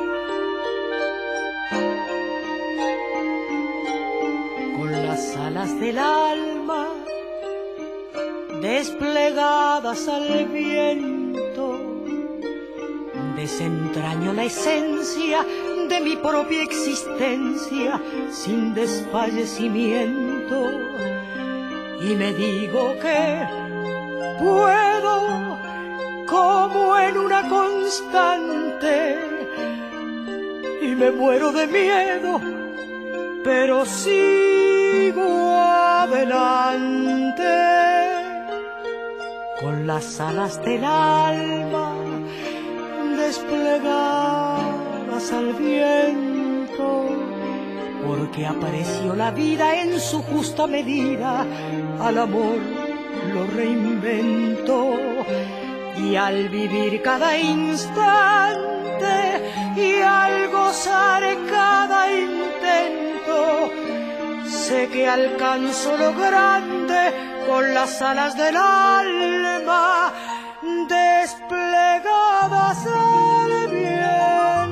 Del 5.79 5.97
alma 5.97 6.87
desplegadas 8.61 10.07
al 10.07 10.45
viento. 10.45 11.79
Desentraño 13.35 14.33
la 14.33 14.45
esencia 14.45 15.45
de 15.89 15.99
mi 15.99 16.15
propia 16.15 16.63
existencia 16.63 18.01
sin 18.31 18.73
desfallecimiento 18.73 20.69
y 22.01 22.15
me 22.15 22.33
digo 22.33 22.93
que 23.01 23.47
puedo 24.39 25.59
como 26.27 26.97
en 26.97 27.17
una 27.17 27.47
constante 27.49 29.19
y 30.81 30.87
me 30.95 31.11
muero 31.11 31.51
de 31.51 31.67
miedo, 31.67 32.41
pero 33.43 33.85
sigo 35.03 35.55
adelante 36.05 37.43
con 39.59 39.85
las 39.87 40.19
alas 40.19 40.63
del 40.63 40.83
alma 40.83 41.95
desplegadas 43.17 44.63
al 45.33 45.53
viento, 45.53 47.09
porque 48.07 48.45
apareció 48.45 49.15
la 49.15 49.31
vida 49.31 49.81
en 49.81 49.99
su 49.99 50.21
justa 50.23 50.67
medida, 50.67 51.45
al 51.99 52.17
amor 52.17 52.59
lo 53.33 53.45
reinvento 53.47 54.95
y 56.05 56.15
al 56.15 56.47
vivir 56.49 57.01
cada 57.01 57.37
instante 57.37 59.15
y 59.75 60.01
al 60.01 60.49
gozar 60.49 61.23
cada 61.49 62.01
intento, 62.11 63.71
sé 64.49 64.89
que 64.89 65.07
alcanzo 65.07 65.97
lo 65.97 66.13
grande 66.13 67.13
con 67.47 67.73
las 67.73 68.01
alas 68.01 68.35
del 68.37 68.55
alma 68.57 70.13
desplegadas 70.87 72.85
al 72.85 73.67
viento. 73.69 74.62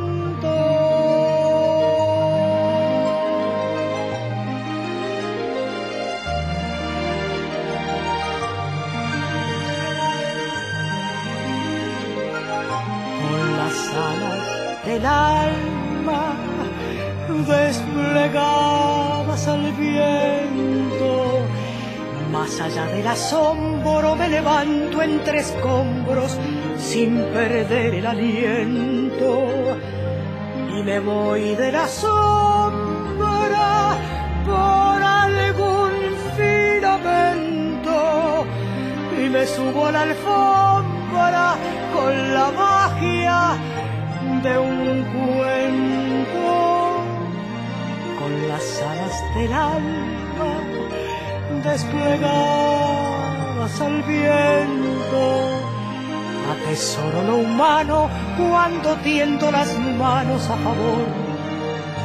Allá 22.64 22.86
del 22.86 23.08
asombro 23.08 24.16
me 24.16 24.30
levanto 24.30 25.02
entre 25.02 25.40
escombros 25.40 26.38
sin 26.78 27.18
perder 27.34 27.96
el 27.96 28.06
aliento 28.06 29.48
y 30.70 30.84
me 30.84 31.00
voy 31.00 31.56
de 31.56 31.72
la 31.72 31.88
sombra 31.88 32.38
por 34.46 35.02
algún 35.02 35.92
filamento 36.38 37.98
y 39.20 39.30
me 39.30 39.48
subo 39.48 39.88
a 39.88 39.92
la 39.92 40.02
alfombra 40.04 41.56
con 41.96 42.34
la 42.36 42.52
magia 42.52 43.58
de 44.44 44.58
un 44.60 45.04
cuento 45.16 46.50
con 48.20 48.48
las 48.48 48.82
alas 48.84 49.36
del 49.36 49.52
alma 49.52 50.21
desplegadas 51.64 52.22
al 53.82 54.02
viento. 54.04 55.24
Atesoro 56.52 57.24
lo 57.24 57.36
humano 57.38 58.10
cuando 58.38 58.96
tiendo 58.98 59.52
las 59.52 59.78
manos 59.80 60.50
a 60.50 60.58
favor 60.58 61.06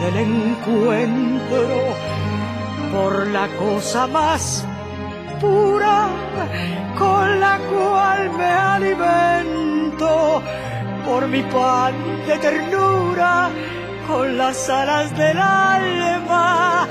del 0.00 0.16
encuentro 0.16 1.66
por 2.92 3.26
la 3.28 3.48
cosa 3.58 4.06
más 4.06 4.64
pura 5.40 6.08
con 6.98 7.40
la 7.40 7.58
cual 7.58 8.30
me 8.36 8.44
alimento, 8.44 10.42
por 11.04 11.26
mi 11.28 11.42
pan 11.42 11.94
de 12.26 12.38
ternura 12.38 13.50
con 14.06 14.38
las 14.38 14.68
alas 14.68 15.16
del 15.16 15.38
alma 15.38 16.86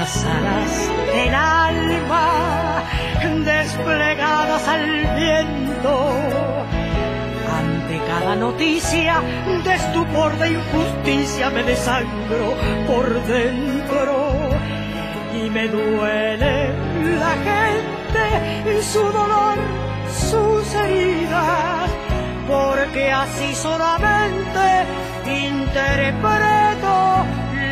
las 0.00 0.24
alas 0.24 0.88
del 1.12 1.34
alma 1.34 2.84
desplegadas 3.44 4.68
al 4.68 4.86
viento. 5.16 5.92
Ante 7.60 7.98
cada 8.06 8.34
noticia 8.36 9.22
de 9.64 9.74
estupor 9.74 10.38
de 10.38 10.52
injusticia 10.52 11.50
me 11.50 11.62
desangro 11.64 12.46
por 12.86 13.06
dentro 13.26 14.30
y 15.34 15.50
me 15.50 15.68
duele 15.68 16.72
la 17.18 17.34
gente 17.48 18.78
y 18.78 18.82
su 18.82 19.02
dolor, 19.02 19.58
así 23.20 23.54
solamente 23.54 24.64
interpreto 25.26 26.94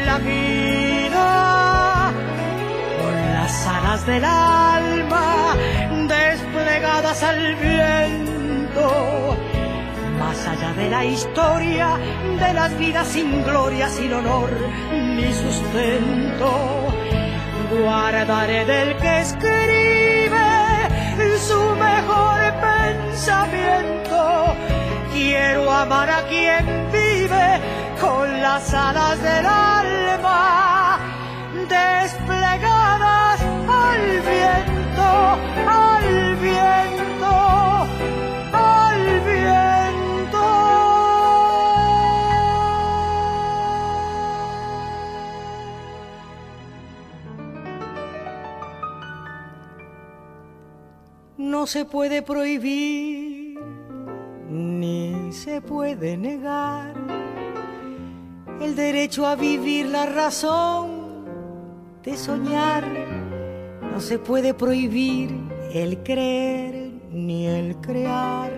la 0.07 0.19
vida 0.19 2.13
con 3.01 3.15
las 3.33 3.67
alas 3.67 4.07
del 4.07 4.25
alma 4.25 5.55
desplegadas 6.09 7.23
al 7.23 7.55
viento. 7.57 9.37
Más 10.19 10.47
allá 10.47 10.73
de 10.75 10.91
la 10.91 11.05
historia, 11.05 11.97
de 12.41 12.53
las 12.53 12.79
vidas 12.79 13.07
sin 13.09 13.43
gloria, 13.45 13.89
sin 13.89 14.13
honor 14.13 14.51
ni 14.93 15.33
sustento 15.33 16.89
guardaré 17.71 18.65
del 18.65 18.97
que 18.97 19.21
escribe 19.21 20.49
su 21.39 21.61
mejor 21.77 22.41
pensamiento. 22.61 24.08
Quiero 25.20 25.68
amar 25.68 26.09
a 26.09 26.22
quien 26.28 26.64
vive 26.92 27.61
con 28.00 28.40
las 28.40 28.72
alas 28.72 29.20
del 29.20 29.46
alma 29.46 31.00
desplegadas 31.68 33.40
al 33.83 34.02
viento, 34.31 35.09
al 35.66 36.37
viento, 36.37 37.35
al 38.52 39.20
viento. 39.31 40.46
no 51.38 51.66
se 51.66 51.85
puede 51.85 52.22
prohibir 52.22 53.28
ni 54.59 55.33
se 55.33 55.61
puede 55.61 56.16
negar 56.16 56.92
el 58.61 58.75
derecho 58.75 59.25
a 59.25 59.37
vivir 59.37 59.87
la 59.87 60.07
razón 60.07 61.25
de 62.03 62.16
soñar. 62.16 62.85
No 63.92 64.01
se 64.01 64.18
puede 64.18 64.55
prohibir 64.55 65.31
el 65.73 66.03
creer 66.03 66.90
ni 67.12 67.47
el 67.47 67.77
crear, 67.77 68.51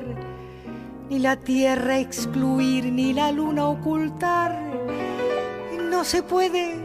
ni 1.11 1.19
la 1.19 1.37
tierra 1.37 1.99
excluir 1.99 2.87
ni 2.87 3.13
la 3.13 3.31
luna 3.31 3.69
ocultar. 3.69 4.59
No 5.91 6.03
se 6.05 6.23
puede 6.23 6.77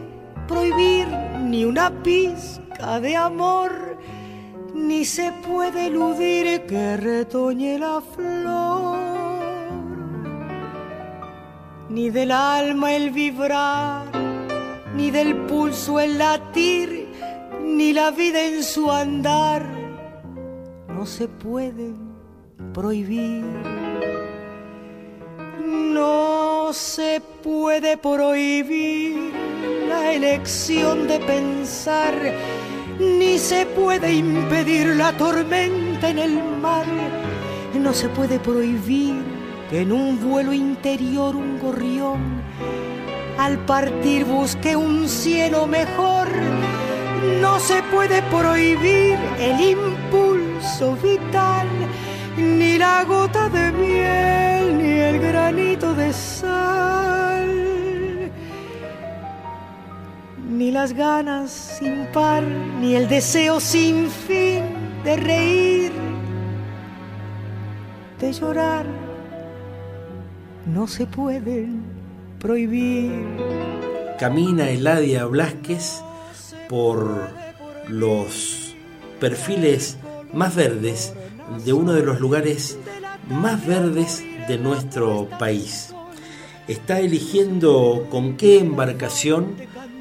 prohibir 0.46 1.08
ni 1.42 1.64
una 1.64 1.90
pizca 2.02 3.00
de 3.00 3.16
amor 3.16 3.86
ni 4.76 5.04
se 5.04 5.32
puede 5.46 5.86
eludir 5.86 6.66
que 6.66 6.96
retoñe 6.96 7.78
la 7.78 8.00
flor, 8.00 8.65
ni 11.96 12.10
del 12.10 12.30
alma 12.30 12.92
el 12.94 13.10
vibrar, 13.10 14.04
ni 14.94 15.10
del 15.10 15.34
pulso 15.46 15.98
el 15.98 16.18
latir, 16.18 17.08
ni 17.64 17.94
la 17.94 18.10
vida 18.10 18.42
en 18.44 18.62
su 18.62 18.92
andar, 18.92 19.64
no 20.94 21.06
se 21.06 21.26
pueden 21.26 21.96
prohibir. 22.74 23.44
No 25.98 26.68
se 26.74 27.22
puede 27.42 27.96
prohibir 27.96 29.32
la 29.88 30.12
elección 30.12 31.08
de 31.08 31.18
pensar 31.20 32.12
ni 32.98 33.38
se 33.38 33.64
puede 33.64 34.12
impedir 34.12 34.88
la 34.96 35.16
tormenta 35.16 36.10
en 36.10 36.18
el 36.18 36.34
mar, 36.60 36.84
no 37.72 37.94
se 37.94 38.10
puede 38.10 38.38
prohibir 38.38 39.35
que 39.70 39.80
en 39.82 39.92
un 39.92 40.20
vuelo 40.20 40.52
interior 40.52 41.34
un 41.34 41.58
gorrión 41.58 42.42
al 43.38 43.58
partir 43.66 44.24
busque 44.24 44.76
un 44.76 45.08
cielo 45.08 45.66
mejor. 45.66 46.28
No 47.40 47.58
se 47.58 47.82
puede 47.84 48.22
prohibir 48.22 49.18
el 49.38 49.60
impulso 49.60 50.96
vital, 50.96 51.66
ni 52.36 52.78
la 52.78 53.04
gota 53.04 53.48
de 53.48 53.72
miel, 53.72 54.78
ni 54.78 54.92
el 55.00 55.18
granito 55.18 55.94
de 55.94 56.12
sal, 56.12 57.50
ni 60.48 60.70
las 60.70 60.92
ganas 60.92 61.50
sin 61.50 62.06
par, 62.12 62.42
ni 62.42 62.94
el 62.94 63.08
deseo 63.08 63.58
sin 63.60 64.08
fin 64.10 64.62
de 65.04 65.16
reír, 65.16 65.92
de 68.20 68.32
llorar 68.32 69.05
no 70.66 70.86
se 70.86 71.06
pueden 71.06 71.82
prohibir. 72.40 73.12
Camina 74.18 74.68
Eladia 74.70 75.24
Blasquez 75.26 76.02
por 76.68 77.28
los 77.88 78.74
perfiles 79.20 79.96
más 80.32 80.56
verdes 80.56 81.14
de 81.64 81.72
uno 81.72 81.92
de 81.92 82.02
los 82.02 82.20
lugares 82.20 82.78
más 83.28 83.64
verdes 83.66 84.24
de 84.48 84.58
nuestro 84.58 85.28
país. 85.38 85.94
Está 86.66 86.98
eligiendo 86.98 88.06
con 88.10 88.36
qué 88.36 88.58
embarcación 88.58 89.54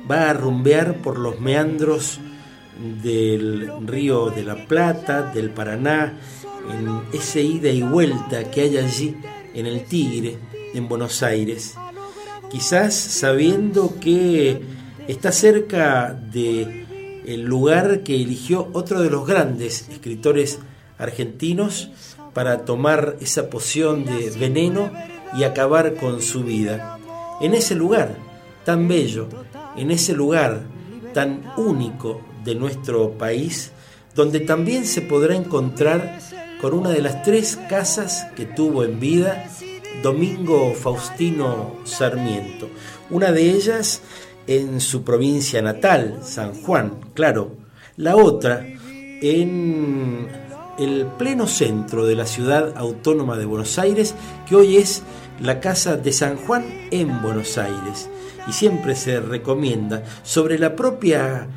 va 0.10 0.30
a 0.30 0.34
rumbear 0.34 0.98
por 0.98 1.20
los 1.20 1.40
meandros 1.40 2.20
del 3.04 3.72
río 3.88 4.32
de 4.32 4.44
la 4.44 4.66
Plata, 4.66 5.22
del 5.22 5.52
Paraná, 5.52 6.14
en 6.72 7.02
ese 7.14 7.42
ida 7.42 7.70
y 7.70 7.84
vuelta 7.84 8.50
que 8.50 8.62
hay 8.62 8.78
allí 8.78 9.16
en 9.56 9.66
el 9.66 9.86
Tigre, 9.86 10.38
en 10.74 10.88
Buenos 10.88 11.24
Aires. 11.24 11.76
Quizás 12.52 12.94
sabiendo 12.94 13.96
que 14.00 14.62
está 15.08 15.32
cerca 15.32 16.14
de 16.14 16.86
el 17.26 17.42
lugar 17.42 18.04
que 18.04 18.22
eligió 18.22 18.70
otro 18.74 19.02
de 19.02 19.10
los 19.10 19.26
grandes 19.26 19.90
escritores 19.90 20.60
argentinos 20.98 21.90
para 22.34 22.66
tomar 22.66 23.18
esa 23.20 23.50
poción 23.50 24.06
de 24.06 24.30
veneno 24.32 24.92
y 25.38 25.44
acabar 25.44 25.96
con 25.96 26.22
su 26.22 26.44
vida. 26.44 27.00
En 27.42 27.54
ese 27.54 27.76
lugar 27.76 28.16
tan 28.64 28.88
bello, 28.88 29.28
en 29.76 29.92
ese 29.92 30.14
lugar 30.14 30.64
tan 31.14 31.44
único 31.58 32.22
de 32.44 32.56
nuestro 32.56 33.18
país, 33.18 33.72
donde 34.14 34.40
también 34.40 34.86
se 34.86 35.02
podrá 35.02 35.36
encontrar 35.36 36.20
con 36.62 36.74
una 36.74 36.90
de 36.90 37.02
las 37.02 37.24
tres 37.24 37.60
casas 37.70 38.28
que 38.36 38.46
tuvo 38.46 38.84
en 38.84 39.00
vida 39.00 39.48
Domingo 40.02 40.74
Faustino 40.74 41.76
Sarmiento. 41.84 42.70
Una 43.10 43.32
de 43.32 43.52
ellas 43.52 44.02
en 44.48 44.80
su 44.80 45.04
provincia 45.04 45.62
natal, 45.62 46.20
San 46.24 46.54
Juan, 46.54 47.00
claro. 47.14 47.58
La 47.98 48.16
otra 48.16 48.66
en 49.22 50.28
el 50.78 51.06
pleno 51.18 51.48
centro 51.48 52.06
de 52.06 52.16
la 52.16 52.26
ciudad 52.26 52.74
autónoma 52.76 53.38
de 53.38 53.46
Buenos 53.46 53.80
Aires, 53.80 54.16
que 54.48 54.56
hoy 54.56 54.78
es 54.78 55.04
la 55.40 55.60
Casa 55.60 55.98
de 55.98 56.12
San 56.12 56.38
Juan 56.38 56.66
en 56.92 57.22
Buenos 57.22 57.58
Aires. 57.58 58.10
Y 58.48 58.54
siempre 58.54 58.96
se 58.96 59.20
recomienda 59.20 60.04
sobre 60.24 60.60
la 60.60 60.76
propia 60.76 61.48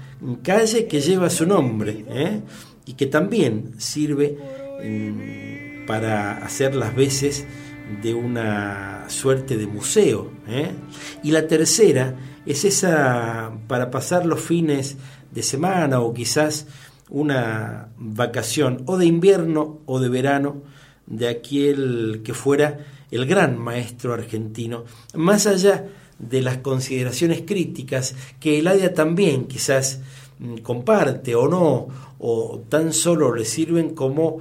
calle 0.43 0.87
que 0.87 1.01
lleva 1.01 1.31
su 1.31 1.47
nombre 1.47 2.05
¿eh? 2.09 2.41
y 2.87 2.95
que 2.95 3.07
también 3.07 3.75
sirve 3.79 4.39
mm, 4.83 5.87
para 5.87 6.38
hacer 6.38 6.75
las 6.75 6.95
veces 6.95 7.47
de 8.03 8.14
una 8.14 9.07
suerte 9.09 9.57
de 9.57 9.67
museo. 9.67 10.31
¿eh? 10.47 10.71
Y 11.23 11.31
la 11.31 11.47
tercera 11.47 12.17
es 12.47 12.64
esa 12.64 13.53
para 13.67 13.91
pasar 13.91 14.27
los 14.27 14.41
fines 14.41 14.97
de 15.31 15.43
semana 15.43 16.01
o 16.01 16.12
quizás 16.12 16.67
una 17.11 17.88
vacación 17.97 18.83
o 18.87 18.99
de 18.99 19.07
invierno 19.07 19.81
o 19.87 19.99
de 19.99 20.09
verano 20.09 20.62
de 21.07 21.29
aquel 21.29 22.21
que 22.23 22.35
fuera 22.35 22.79
el 23.11 23.25
gran 23.27 23.59
maestro 23.59 24.12
argentino, 24.12 24.85
más 25.14 25.47
allá 25.47 25.87
de 26.19 26.43
las 26.43 26.59
consideraciones 26.59 27.43
críticas 27.47 28.14
que 28.41 28.59
Eladia 28.59 28.93
también 28.93 29.47
quizás 29.47 30.01
mm, 30.38 30.59
comparte 30.59 31.35
o 31.35 31.49
no, 31.49 31.88
o 32.19 32.64
tan 32.69 32.93
solo 32.93 33.35
le 33.35 33.45
sirven 33.45 33.95
como 33.95 34.41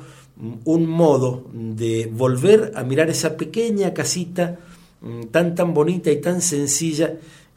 un 0.66 0.86
modo 0.86 1.46
de 1.52 2.10
volver 2.12 2.72
a 2.76 2.84
mirar 2.84 3.10
esa 3.10 3.38
pequeña 3.38 3.94
casita 3.94 4.60
mm, 5.02 5.24
tan 5.32 5.56
tan 5.56 5.74
bonita 5.74 6.12
y 6.12 6.22
tan 6.22 6.42
sencilla 6.42 7.16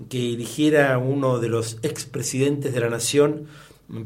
que 0.08 0.32
eligiera 0.32 0.96
uno 0.98 1.38
de 1.38 1.48
los 1.48 1.78
expresidentes 1.82 2.72
de 2.72 2.80
la 2.80 2.88
nación 2.88 3.46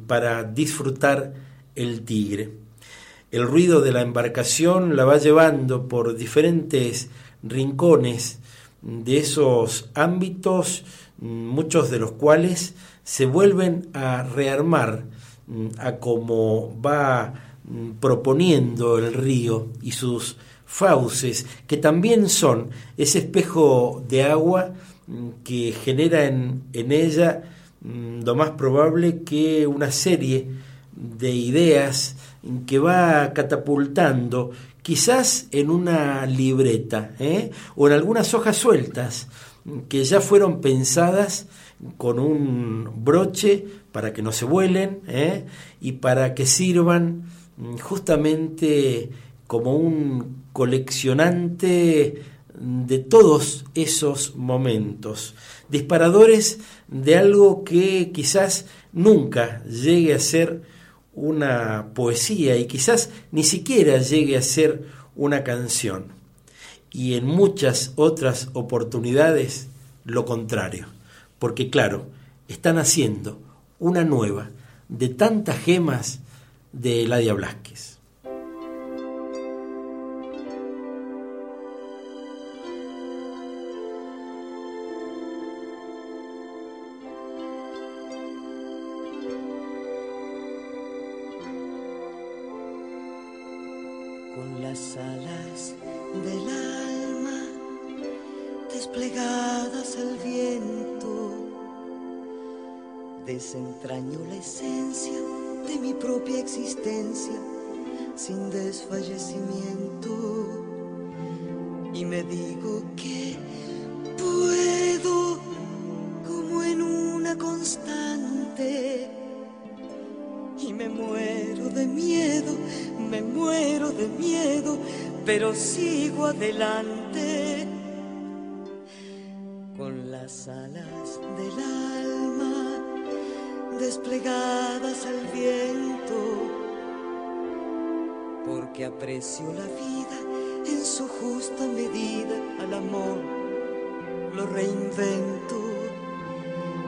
para 0.07 0.43
disfrutar 0.45 1.35
el 1.77 2.03
tigre. 2.05 2.53
El 3.31 3.45
ruido 3.45 3.81
de 3.81 3.93
la 3.93 4.03
embarcación 4.03 4.97
la 4.97 5.05
va 5.05 5.19
llevando 5.19 5.89
por 5.89 6.17
diferentes 6.17 7.11
rincones 7.43 8.41
de 8.83 9.19
esos 9.19 9.91
ámbitos, 9.95 10.85
muchos 11.19 11.91
de 11.91 11.99
los 11.99 12.13
cuales 12.13 12.75
se 13.03 13.27
vuelven 13.27 13.89
a 13.93 14.23
rearmar 14.23 15.05
a 15.79 15.97
como 15.97 16.81
va 16.81 17.44
proponiendo 18.00 18.98
el 18.98 19.12
río 19.14 19.68
y 19.83 19.92
sus 19.92 20.37
fauces, 20.66 21.46
que 21.66 21.77
también 21.77 22.29
son 22.29 22.70
ese 22.96 23.18
espejo 23.18 24.03
de 24.09 24.24
agua 24.24 24.74
que 25.44 25.74
genera 25.85 26.24
en, 26.24 26.64
en 26.72 26.92
ella 26.92 27.42
mm, 27.81 28.22
lo 28.22 28.35
más 28.35 28.50
probable 28.50 29.22
que 29.22 29.66
una 29.66 29.90
serie 29.90 30.48
de 30.96 31.31
ideas 31.31 32.16
que 32.66 32.79
va 32.79 33.33
catapultando 33.33 34.53
quizás 34.83 35.48
en 35.50 35.70
una 35.70 36.27
libreta 36.27 37.12
¿eh? 37.18 37.50
o 37.74 37.87
en 37.88 37.94
algunas 37.94 38.35
hojas 38.35 38.57
sueltas 38.57 39.29
que 39.88 40.05
ya 40.05 40.20
fueron 40.20 40.61
pensadas 40.61 41.48
con 41.96 42.18
un 42.18 42.90
broche 43.05 43.66
para 43.92 44.12
que 44.12 44.22
no 44.22 44.31
se 44.31 44.44
vuelen 44.44 45.00
¿eh? 45.09 45.46
y 45.81 45.92
para 45.92 46.35
que 46.35 46.46
sirvan 46.46 47.24
mm, 47.33 47.34
justamente 47.81 49.11
como 49.47 49.77
un 49.77 50.45
coleccionante 50.53 52.23
de 52.55 52.99
todos 52.99 53.64
esos 53.75 54.37
momentos, 54.37 55.35
disparadores 55.69 56.61
de 56.88 57.17
algo 57.17 57.64
que 57.64 58.12
quizás 58.12 58.67
nunca 58.93 59.64
llegue 59.64 60.14
a 60.14 60.21
ser 60.21 60.62
una 61.14 61.93
poesía 61.95 62.57
y 62.57 62.67
quizás 62.67 63.11
ni 63.33 63.45
siquiera 63.45 63.99
llegue 63.99 64.37
a 64.37 64.43
ser 64.43 64.85
una 65.17 65.45
canción. 65.45 66.07
Y 66.90 67.14
en 67.14 67.27
muchas 67.27 67.93
otras 67.97 68.51
oportunidades 68.53 69.69
lo 70.05 70.25
contrario, 70.25 70.87
porque 71.38 71.71
claro, 71.71 72.07
están 72.47 72.79
haciendo 72.79 73.40
una 73.79 74.05
nueva 74.05 74.51
de 74.88 75.09
tantas 75.09 75.59
gemas 75.59 76.21
de 76.75 77.05
Eladia 77.05 77.35
Blasquez. 77.35 77.94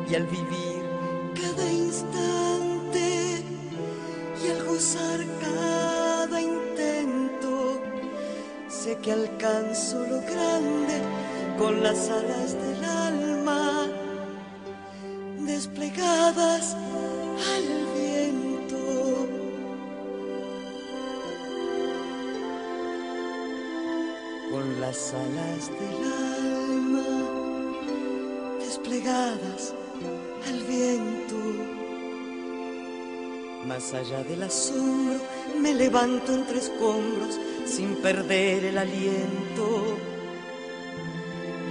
y 0.08 0.14
al 0.14 0.26
vivir 0.26 0.84
cada 1.34 1.72
instante 1.72 3.42
y 4.44 4.50
al 4.50 4.64
gozar 4.64 5.24
cada 5.40 6.40
intento, 6.40 7.80
sé 8.68 8.96
que 8.98 9.10
alcanzo 9.10 10.06
lo 10.06 10.20
grande 10.20 11.00
con 11.58 11.82
las 11.82 12.08
alas 12.08 12.52
del 12.52 12.84
alma 12.84 13.88
desplegadas 15.40 16.74
al 16.74 17.64
viento. 17.96 19.26
Con 24.52 24.80
las 24.80 25.12
alas 25.12 25.70
del 25.70 26.04
alma 26.04 26.05
al 28.88 30.62
viento. 30.62 31.36
Más 33.66 33.92
allá 33.92 34.22
del 34.22 34.44
asombro 34.44 35.18
me 35.60 35.74
levanto 35.74 36.32
entre 36.32 36.58
escombros 36.58 37.36
sin 37.64 37.96
perder 37.96 38.64
el 38.66 38.78
aliento. 38.78 39.98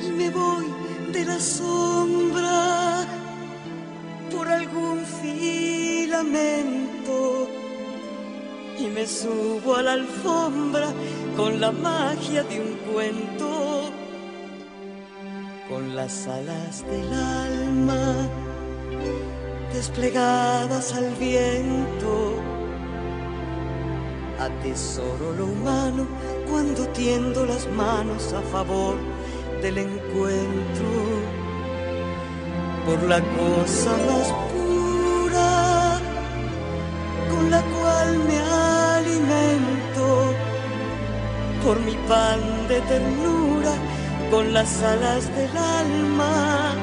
Y 0.06 0.10
me 0.10 0.30
voy 0.30 0.66
de 1.14 1.24
la 1.24 1.40
sombra 1.40 3.08
por 4.30 4.50
algún 4.50 5.06
filamento. 5.22 6.38
Y 8.78 8.88
me 8.88 9.08
subo 9.08 9.76
a 9.76 9.84
la 9.84 9.94
alfombra 9.94 10.92
con 11.38 11.62
la 11.62 11.72
magia 11.72 12.44
de 12.44 12.60
un 12.60 12.76
cuento, 12.92 13.48
las 16.06 16.28
alas 16.28 16.86
del 16.86 17.12
alma 17.12 18.30
desplegadas 19.74 20.94
al 20.94 21.10
viento. 21.16 22.36
Atesoro 24.40 25.34
lo 25.34 25.46
humano 25.46 26.06
cuando 26.48 26.88
tiendo 26.90 27.48
las 27.48 27.68
manos 27.70 28.34
a 28.34 28.42
favor 28.54 28.98
del 29.64 29.80
encuentro 29.80 30.92
por 32.86 33.02
la 33.02 33.20
cosa 33.40 33.92
más 34.08 34.28
pura 34.54 36.00
con 37.32 37.50
la 37.50 37.62
cual 37.64 38.10
me 38.28 38.38
alimento, 39.00 40.06
por 41.64 41.80
mi 41.80 41.96
pan 42.08 42.42
de 42.68 42.80
ternura 42.82 43.74
con 44.30 44.54
las 44.54 44.82
alas 44.82 45.34
del 45.36 45.55
alma 45.86 46.74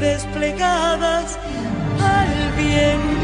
desplegadas 0.00 1.38
al 2.00 2.52
viento. 2.56 3.23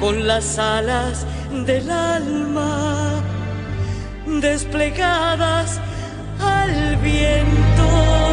con 0.00 0.26
las 0.26 0.58
alas 0.58 1.26
del 1.66 1.90
alma 1.90 3.22
desplegadas 4.26 5.80
al 6.40 6.96
viento. 6.96 8.27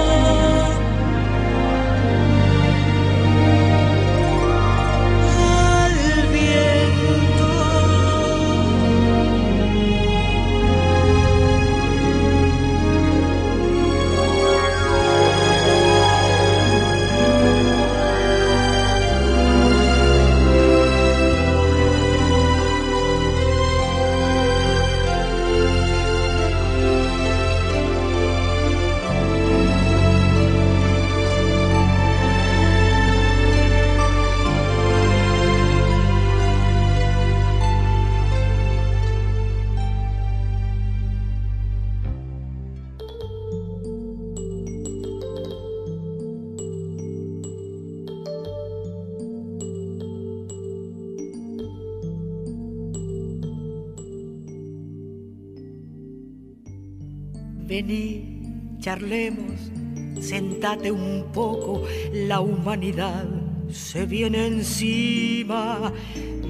Sentate 60.22 60.92
un 60.92 61.26
poco, 61.34 61.84
la 62.14 62.40
humanidad 62.40 63.26
se 63.72 64.06
viene 64.06 64.48
encima. 64.48 65.92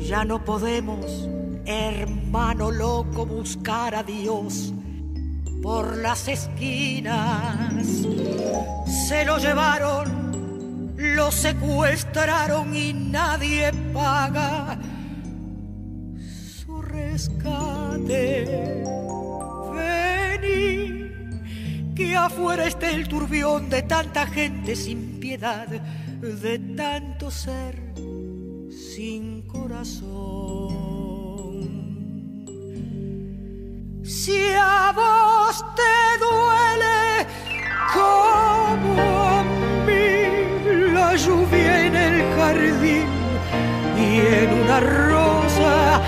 Ya 0.07 0.25
no 0.25 0.43
podemos, 0.43 1.29
hermano 1.65 2.71
loco, 2.71 3.25
buscar 3.25 3.95
a 3.95 4.03
Dios 4.03 4.73
por 5.61 5.97
las 5.97 6.27
esquinas. 6.27 7.85
Se 9.07 9.25
lo 9.25 9.37
llevaron, 9.39 10.93
lo 10.97 11.31
secuestraron 11.31 12.75
y 12.75 12.93
nadie 12.93 13.71
paga 13.93 14.77
su 16.65 16.81
rescate. 16.81 18.83
Vení 19.73 21.04
que 21.95 22.15
afuera 22.15 22.65
esté 22.67 22.93
el 22.93 23.07
turbión 23.07 23.69
de 23.69 23.81
tanta 23.83 24.27
gente 24.27 24.75
sin 24.75 25.19
piedad, 25.19 25.67
de 25.67 26.59
tanto 26.75 27.31
ser 27.31 27.93
sin 28.69 29.43
corazón. 29.47 30.75
Si 34.03 34.39
a 34.59 34.91
vos 34.93 35.65
te 35.79 35.95
duele 36.25 37.27
como 37.93 39.01
a 39.01 39.43
mí 39.87 40.91
la 40.93 41.15
lluvia 41.15 41.85
en 41.85 41.95
el 41.95 42.21
jardín 42.35 43.07
y 43.97 44.19
en 44.43 44.53
una 44.63 44.79
rosa, 44.81 46.01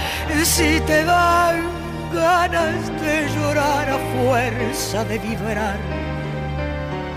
si 0.44 0.80
te 0.82 1.04
dan 1.06 1.77
ganas 2.14 2.90
de 3.02 3.28
llorar 3.36 3.90
a 3.90 3.98
fuerza 4.16 5.04
de 5.06 5.18
vibrar 5.20 5.78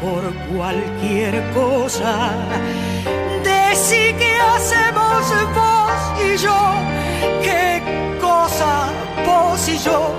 por 0.00 0.34
cualquier 0.54 1.42
cosa. 1.52 2.30
sí 3.74 4.14
que 4.18 4.32
hacemos 4.36 5.22
vos 5.54 6.00
y 6.26 6.36
yo. 6.36 6.60
Qué 7.42 7.82
cosa 8.20 8.88
vos 9.26 9.68
y 9.68 9.78
yo 9.78 10.14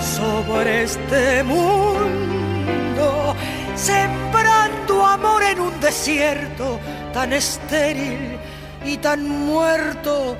sobre 0.00 0.84
este 0.84 1.42
mundo, 1.42 3.34
sembrando 3.74 5.04
amor 5.04 5.42
en 5.42 5.60
un 5.60 5.80
desierto 5.80 6.78
tan 7.12 7.32
estéril 7.32 8.38
y 8.84 8.96
tan 8.98 9.28
muerto 9.28 10.36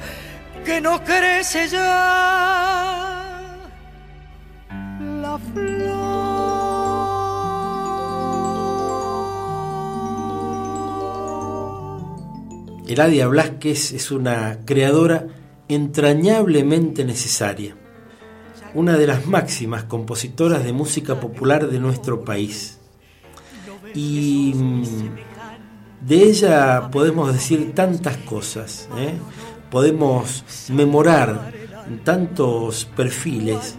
que 0.64 0.80
no 0.80 1.02
crece 1.02 1.68
ya 1.68 3.11
la 5.32 5.38
flor. 5.38 5.72
Eladia 12.86 13.26
Blasquez 13.28 13.92
es 13.92 14.10
una 14.10 14.58
creadora 14.66 15.26
entrañablemente 15.68 17.04
necesaria, 17.04 17.74
una 18.74 18.98
de 18.98 19.06
las 19.06 19.26
máximas 19.26 19.84
compositoras 19.84 20.64
de 20.64 20.74
música 20.74 21.18
popular 21.18 21.68
de 21.68 21.78
nuestro 21.78 22.22
país. 22.24 22.78
Y 23.94 24.52
mm, 24.54 24.84
de 26.06 26.22
ella 26.22 26.90
podemos 26.90 27.32
decir 27.32 27.72
tantas 27.74 28.18
cosas, 28.18 28.88
¿eh? 28.98 29.14
podemos 29.70 30.44
memorar 30.68 31.50
tantos 32.04 32.84
perfiles 32.84 33.76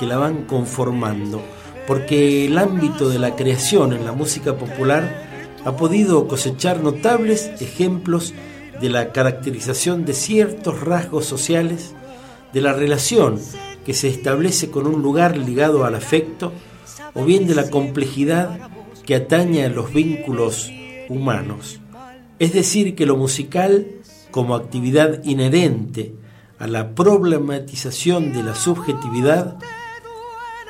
que 0.00 0.06
la 0.06 0.16
van 0.16 0.44
conformando, 0.46 1.42
porque 1.86 2.46
el 2.46 2.56
ámbito 2.56 3.10
de 3.10 3.18
la 3.18 3.36
creación 3.36 3.92
en 3.92 4.06
la 4.06 4.12
música 4.12 4.56
popular 4.56 5.28
ha 5.66 5.76
podido 5.76 6.26
cosechar 6.26 6.82
notables 6.82 7.50
ejemplos 7.60 8.32
de 8.80 8.88
la 8.88 9.12
caracterización 9.12 10.06
de 10.06 10.14
ciertos 10.14 10.80
rasgos 10.80 11.26
sociales, 11.26 11.94
de 12.54 12.62
la 12.62 12.72
relación 12.72 13.38
que 13.84 13.92
se 13.92 14.08
establece 14.08 14.70
con 14.70 14.86
un 14.86 15.02
lugar 15.02 15.36
ligado 15.36 15.84
al 15.84 15.94
afecto, 15.94 16.50
o 17.12 17.26
bien 17.26 17.46
de 17.46 17.54
la 17.54 17.68
complejidad 17.68 18.70
que 19.04 19.16
atañe 19.16 19.66
a 19.66 19.68
los 19.68 19.92
vínculos 19.92 20.70
humanos. 21.10 21.78
Es 22.38 22.54
decir, 22.54 22.94
que 22.94 23.04
lo 23.04 23.18
musical, 23.18 23.86
como 24.30 24.54
actividad 24.54 25.22
inherente 25.24 26.14
a 26.58 26.66
la 26.66 26.94
problematización 26.94 28.32
de 28.32 28.42
la 28.42 28.54
subjetividad, 28.54 29.58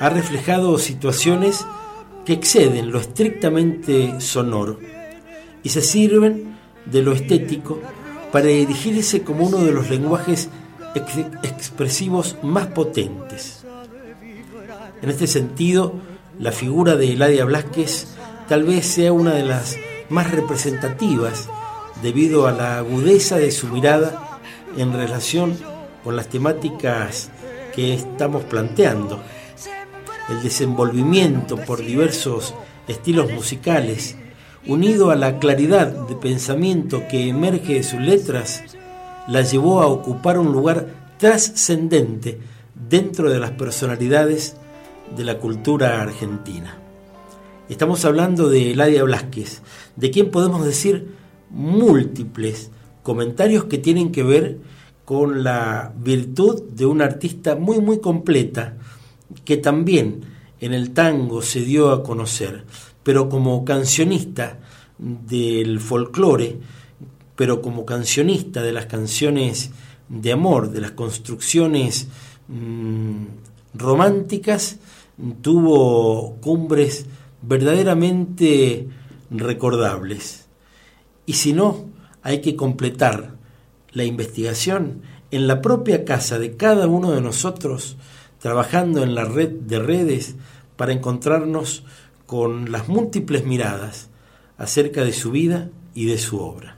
ha 0.01 0.09
reflejado 0.09 0.79
situaciones 0.79 1.63
que 2.25 2.33
exceden 2.33 2.91
lo 2.91 2.99
estrictamente 2.99 4.19
sonoro 4.19 4.79
y 5.61 5.69
se 5.69 5.83
sirven 5.83 6.57
de 6.87 7.03
lo 7.03 7.11
estético 7.13 7.79
para 8.31 8.49
erigirse 8.49 9.21
como 9.21 9.45
uno 9.45 9.59
de 9.59 9.71
los 9.71 9.91
lenguajes 9.91 10.49
expresivos 10.95 12.35
más 12.41 12.65
potentes. 12.67 13.63
En 15.03 15.09
este 15.11 15.27
sentido, 15.27 15.93
la 16.39 16.51
figura 16.51 16.95
de 16.95 17.13
Eladia 17.13 17.45
Blasquez 17.45 18.07
tal 18.47 18.63
vez 18.63 18.87
sea 18.87 19.13
una 19.13 19.35
de 19.35 19.43
las 19.43 19.77
más 20.09 20.31
representativas 20.31 21.47
debido 22.01 22.47
a 22.47 22.51
la 22.51 22.79
agudeza 22.79 23.37
de 23.37 23.51
su 23.51 23.67
mirada 23.67 24.39
en 24.75 24.93
relación 24.93 25.55
con 26.03 26.15
las 26.15 26.27
temáticas 26.27 27.29
que 27.75 27.93
estamos 27.93 28.43
planteando. 28.45 29.21
El 30.31 30.41
desenvolvimiento 30.41 31.57
por 31.57 31.85
diversos 31.85 32.53
estilos 32.87 33.29
musicales 33.33 34.15
unido 34.65 35.11
a 35.11 35.17
la 35.17 35.39
claridad 35.39 36.07
de 36.07 36.15
pensamiento 36.15 37.03
que 37.09 37.27
emerge 37.27 37.73
de 37.73 37.83
sus 37.83 37.99
letras, 37.99 38.63
la 39.27 39.41
llevó 39.41 39.81
a 39.81 39.87
ocupar 39.87 40.39
un 40.39 40.53
lugar 40.53 40.87
trascendente 41.17 42.39
dentro 42.89 43.29
de 43.29 43.39
las 43.39 43.51
personalidades 43.51 44.55
de 45.17 45.25
la 45.25 45.37
cultura 45.37 46.01
argentina. 46.01 46.77
Estamos 47.67 48.05
hablando 48.05 48.47
de 48.47 48.71
Eladia 48.71 49.03
Blasquez, 49.03 49.61
de 49.97 50.11
quien 50.11 50.31
podemos 50.31 50.65
decir 50.65 51.13
múltiples 51.49 52.71
comentarios 53.03 53.65
que 53.65 53.79
tienen 53.79 54.13
que 54.13 54.23
ver 54.23 54.59
con 55.03 55.43
la 55.43 55.91
virtud 55.97 56.63
de 56.71 56.85
una 56.85 57.03
artista 57.03 57.55
muy 57.55 57.81
muy 57.81 57.99
completa 57.99 58.77
que 59.45 59.57
también 59.57 60.21
en 60.59 60.73
el 60.73 60.91
tango 60.91 61.41
se 61.41 61.61
dio 61.61 61.91
a 61.91 62.03
conocer 62.03 62.65
pero 63.03 63.29
como 63.29 63.65
cancionista 63.65 64.59
del 64.97 65.79
folclore, 65.79 66.57
pero 67.35 67.61
como 67.61 67.85
cancionista 67.85 68.61
de 68.61 68.73
las 68.73 68.85
canciones 68.85 69.71
de 70.09 70.31
amor, 70.31 70.71
de 70.71 70.81
las 70.81 70.91
construcciones 70.91 72.07
mm, 72.47 73.23
románticas, 73.73 74.77
tuvo 75.41 76.35
cumbres 76.41 77.05
verdaderamente 77.41 78.87
recordables. 79.31 80.45
Y 81.25 81.33
si 81.33 81.53
no, 81.53 81.85
hay 82.21 82.41
que 82.41 82.55
completar 82.55 83.35
la 83.93 84.03
investigación 84.03 85.01
en 85.31 85.47
la 85.47 85.61
propia 85.61 86.05
casa 86.05 86.37
de 86.37 86.55
cada 86.55 86.87
uno 86.87 87.11
de 87.11 87.21
nosotros, 87.21 87.95
trabajando 88.41 89.03
en 89.03 89.15
la 89.15 89.25
red 89.25 89.49
de 89.49 89.79
redes 89.79 90.35
para 90.75 90.93
encontrarnos 90.93 91.85
con 92.25 92.71
las 92.71 92.87
múltiples 92.87 93.45
miradas 93.45 94.09
acerca 94.57 95.03
de 95.03 95.13
su 95.13 95.31
vida 95.31 95.69
y 95.93 96.05
de 96.05 96.17
su 96.17 96.39
obra. 96.39 96.77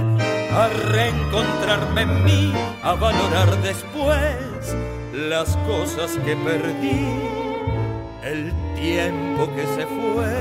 a 0.53 0.67
reencontrarme 0.67 2.01
en 2.01 2.23
mí, 2.23 2.53
a 2.83 2.93
valorar 2.93 3.61
después 3.61 4.75
las 5.13 5.55
cosas 5.67 6.17
que 6.25 6.35
perdí, 6.35 7.07
el 8.23 8.51
tiempo 8.75 9.47
que 9.55 9.65
se 9.75 9.85
fue. 9.85 10.35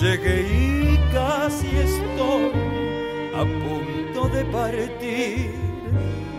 Llegué 0.00 0.40
y 0.42 0.98
casi 1.12 1.66
estoy 1.66 2.52
a 3.34 3.42
punto 3.44 4.28
de 4.28 4.44
partir, 4.46 5.54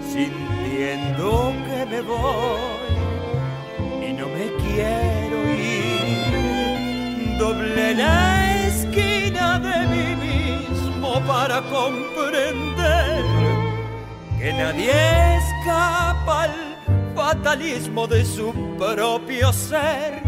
sintiendo 0.01 1.53
que 1.67 1.85
me 1.85 2.01
voy 2.01 2.59
y 4.07 4.13
no 4.13 4.27
me 4.27 4.47
quiero 4.63 5.37
ir. 5.53 7.37
Doblé 7.37 7.95
la 7.95 8.67
esquina 8.67 9.59
de 9.59 9.87
mí 9.87 10.20
para 11.19 11.61
comprender 11.61 13.23
que 14.39 14.53
nadie 14.53 14.91
escapa 15.37 16.43
al 16.43 16.51
fatalismo 17.15 18.07
de 18.07 18.23
su 18.23 18.53
propio 18.77 19.51
ser. 19.51 20.21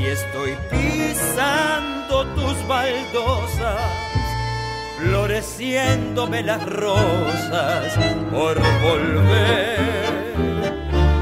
Y 0.00 0.06
estoy 0.06 0.56
pisando 0.70 2.24
tus 2.34 2.66
baldosas, 2.66 3.80
floreciéndome 5.00 6.42
las 6.42 6.64
rosas 6.66 7.94
por 8.32 8.58
volver. 8.82 10.04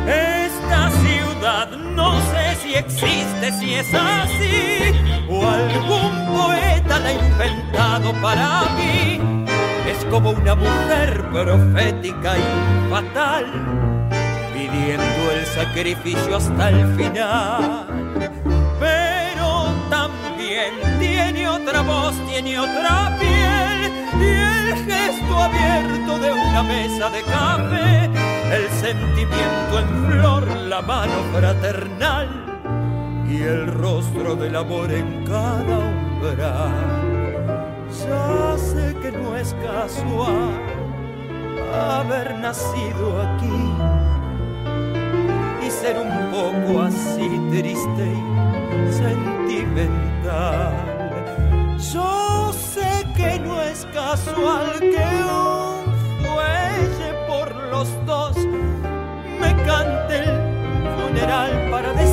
Esta 0.06 0.90
ciudad 0.90 1.68
no 1.70 2.12
sé 2.32 2.41
existe, 2.74 3.52
si 3.58 3.74
es 3.74 3.92
así, 3.94 4.92
o 5.28 5.46
algún 5.46 6.34
poeta 6.34 6.98
la 6.98 7.08
ha 7.08 7.12
inventado 7.12 8.12
para 8.20 8.62
mí. 8.76 9.20
Es 9.88 10.04
como 10.06 10.30
una 10.30 10.54
mujer 10.54 11.22
profética 11.30 12.36
y 12.38 12.90
fatal, 12.90 13.46
pidiendo 14.54 15.32
el 15.34 15.46
sacrificio 15.46 16.36
hasta 16.36 16.68
el 16.70 16.94
final. 16.96 17.86
Pero 18.80 19.72
también 19.90 20.72
tiene 20.98 21.48
otra 21.48 21.80
ojos 21.80 22.14
tiene 22.28 22.58
otra 22.58 23.16
piel 23.18 23.92
y 24.20 24.24
el 24.24 24.76
gesto 24.86 25.38
abierto 25.38 26.18
de 26.18 26.32
una 26.32 26.62
mesa 26.62 27.10
de 27.10 27.22
café, 27.22 28.10
el 28.54 28.68
sentimiento 28.80 29.78
en 29.78 30.06
flor, 30.06 30.46
la 30.68 30.82
mano 30.82 31.12
fraternal 31.32 32.51
y 33.32 33.42
el 33.42 33.66
rostro 33.66 34.36
del 34.36 34.54
amor 34.56 34.92
en 34.92 35.24
cada 35.24 35.78
umbral. 35.78 36.72
Ya 38.06 38.58
sé 38.58 38.94
que 39.00 39.10
no 39.12 39.36
es 39.36 39.54
casual 39.54 40.60
haber 41.72 42.34
nacido 42.38 43.22
aquí 43.22 43.72
y 45.66 45.70
ser 45.70 45.96
un 45.98 46.12
poco 46.30 46.82
así 46.82 47.40
triste 47.50 48.06
y 48.06 48.92
sentimental. 48.92 50.72
Yo 51.92 52.52
sé 52.52 53.06
que 53.16 53.38
no 53.40 53.62
es 53.62 53.86
casual 53.94 54.78
que 54.78 55.06
un 55.24 55.84
fuelle 56.22 57.10
por 57.28 57.54
los 57.70 57.88
dos 58.04 58.36
me 59.40 59.54
cante 59.64 60.18
el 60.18 60.30
funeral 60.98 61.50
para 61.70 61.92
decir 61.94 62.11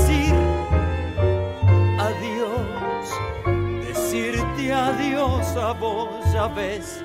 adiós 5.29 5.55
a 5.57 5.73
vos, 5.73 6.09
ya 6.33 6.47
ves, 6.47 7.03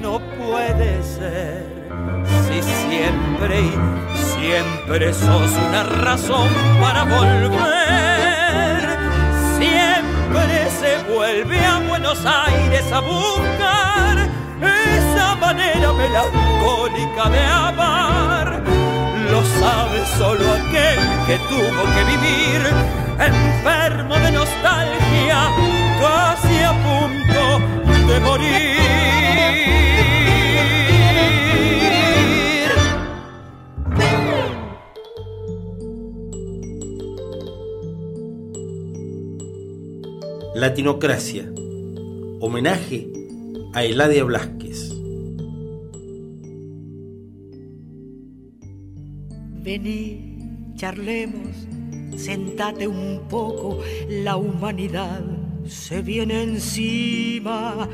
no 0.00 0.18
puede 0.18 1.02
ser 1.02 1.64
si 2.46 2.62
siempre 2.62 3.60
y 3.60 4.16
siempre 4.16 5.12
sos 5.12 5.50
una 5.68 5.82
razón 5.82 6.48
para 6.80 7.04
volver. 7.04 8.80
Siempre 9.58 10.70
se 10.80 11.12
vuelve 11.12 11.64
a 11.64 11.78
Buenos 11.88 12.24
Aires 12.24 12.92
a 12.92 13.00
buscar 13.00 14.28
esa 14.62 15.36
manera 15.36 15.92
melancólica 15.92 17.28
de 17.30 17.44
amar. 17.44 18.62
Lo 19.30 19.42
sabe 19.42 20.04
solo 20.18 20.44
aquel 20.52 20.98
que 21.26 21.38
tuvo 21.48 21.82
que 21.94 22.04
vivir 22.04 22.94
enfermo 23.18 24.14
de 24.16 24.32
nostalgia, 24.32 25.50
casi 26.00 26.56
a 26.62 26.72
punto 26.84 27.44
de 28.06 28.20
morir. 28.20 28.74
Latinocracia. 40.54 41.50
Homenaje 42.40 43.08
a 43.74 43.84
Eladia 43.84 44.24
Blasquez. 44.24 44.92
Vení, 49.62 50.38
charlemos, 50.76 51.66
sentate 52.16 52.86
un 52.86 53.20
poco, 53.28 53.80
la 54.08 54.36
humanidad 54.36 55.43
se 55.66 56.02
viene 56.02 56.42
encima. 56.42 57.88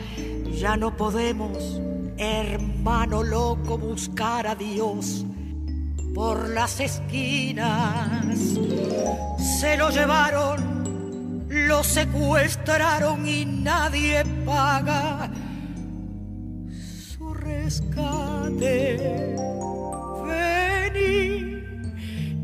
Ya 0.52 0.76
no 0.76 0.96
podemos, 0.96 1.80
hermano 2.16 3.22
loco, 3.22 3.78
buscar 3.78 4.46
a 4.46 4.54
Dios 4.54 5.24
por 6.14 6.48
las 6.50 6.80
esquinas. 6.80 8.38
Se 9.60 9.76
lo 9.76 9.90
llevaron, 9.90 11.44
lo 11.48 11.82
secuestraron 11.82 13.26
y 13.26 13.44
nadie 13.44 14.24
paga 14.44 15.30
su 17.16 17.34
rescate. 17.34 19.36
Vení, 20.26 21.62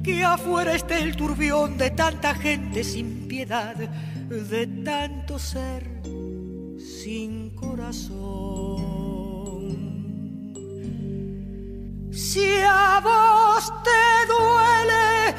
que 0.02 0.24
afuera 0.24 0.74
esté 0.74 1.02
el 1.02 1.16
turbión 1.16 1.76
de 1.76 1.90
tanta 1.90 2.34
gente 2.34 2.84
sin 2.84 3.26
piedad, 3.28 3.76
de 4.28 4.66
tanto 4.84 5.38
ser 5.38 5.84
sin 6.78 7.50
corazón. 7.50 8.16
Si 12.12 12.46
a 12.62 13.00
vos 13.02 13.72
te 13.84 14.26
duele 14.32 15.34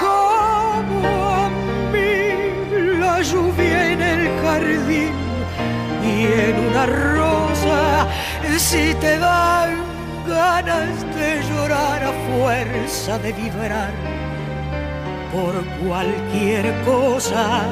como 0.00 1.06
a 1.08 1.50
mí 1.92 2.98
la 2.98 3.20
lluvia 3.20 3.92
en 3.92 4.02
el 4.02 4.28
jardín 4.42 5.12
y 6.02 6.24
en 6.24 6.58
una 6.70 6.86
rosa, 6.86 8.08
si 8.56 8.94
te 8.94 9.18
dan 9.18 9.76
ganas 10.26 11.02
de 11.14 11.42
llorar 11.48 12.04
a 12.04 12.12
fuerza 12.28 13.18
de 13.18 13.32
vibrar 13.32 14.13
por 15.34 15.54
cualquier 15.84 16.64
cosa, 16.84 17.62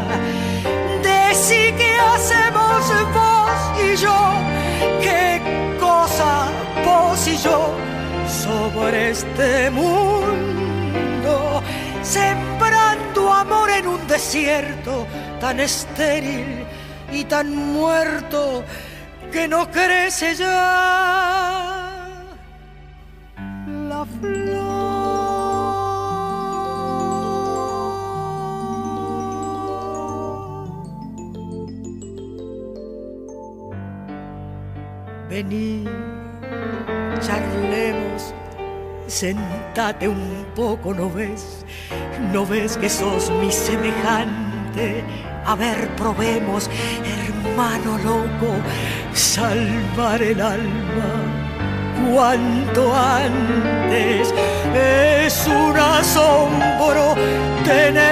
decí 1.03 1.73
que 1.81 1.95
hacemos 2.13 2.83
vos 3.15 3.59
y 3.87 3.97
yo, 4.05 4.19
qué 5.01 5.41
cosa 5.79 6.49
vos 6.85 7.29
y 7.29 7.37
yo 7.37 7.73
sobre 8.45 9.11
este 9.11 9.71
mundo, 9.71 11.63
sembrando 12.03 13.33
amor 13.33 13.71
en 13.71 13.87
un 13.87 14.09
desierto 14.09 15.07
tan 15.41 15.61
estéril 15.61 16.65
y 17.13 17.25
tan 17.25 17.55
muerto 17.55 18.65
que 19.31 19.47
no 19.47 19.71
crece 19.71 20.35
ya 20.35 21.82
Vení 35.33 35.85
charlemos, 37.25 38.35
sentate 39.07 40.07
un 40.07 40.45
poco, 40.55 40.93
¿no 40.93 41.09
ves? 41.09 41.65
¿No 42.35 42.45
ves 42.45 42.77
que 42.77 42.91
sos 42.91 43.31
mi 43.41 43.51
semejante? 43.51 45.03
A 45.47 45.55
ver, 45.55 45.89
probemos, 45.97 46.69
hermano 47.17 47.97
loco, 48.05 48.53
salvar 49.15 50.21
el 50.21 50.39
alma 50.39 51.11
cuanto 52.11 52.95
antes. 52.95 54.35
Es 54.75 55.47
un 55.47 55.75
asombro 55.79 57.15
tener 57.65 58.12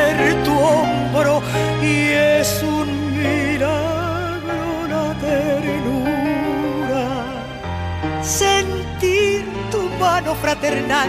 fraternal, 10.34 11.08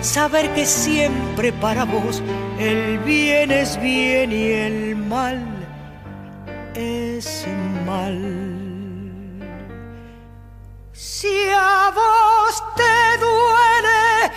saber 0.00 0.50
que 0.54 0.64
siempre 0.66 1.52
para 1.52 1.84
vos 1.84 2.22
el 2.58 2.98
bien 2.98 3.50
es 3.50 3.80
bien 3.80 4.32
y 4.32 4.44
el 4.52 4.96
mal 4.96 5.44
es 6.74 7.46
mal. 7.86 8.18
Si 10.92 11.50
a 11.54 11.90
vos 11.94 12.62
te 12.76 13.18
duele 13.24 14.32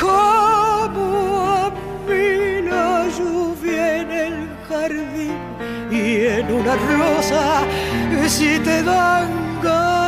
como 0.00 1.46
a 1.46 1.70
mí 2.06 2.62
la 2.68 3.06
lluvia 3.16 4.00
en 4.00 4.10
el 4.10 4.48
jardín 4.68 5.36
y 5.90 6.26
en 6.26 6.52
una 6.52 6.74
rosa, 6.74 7.62
si 8.28 8.58
te 8.58 8.82
dan 8.82 9.60
ganas 9.62 10.07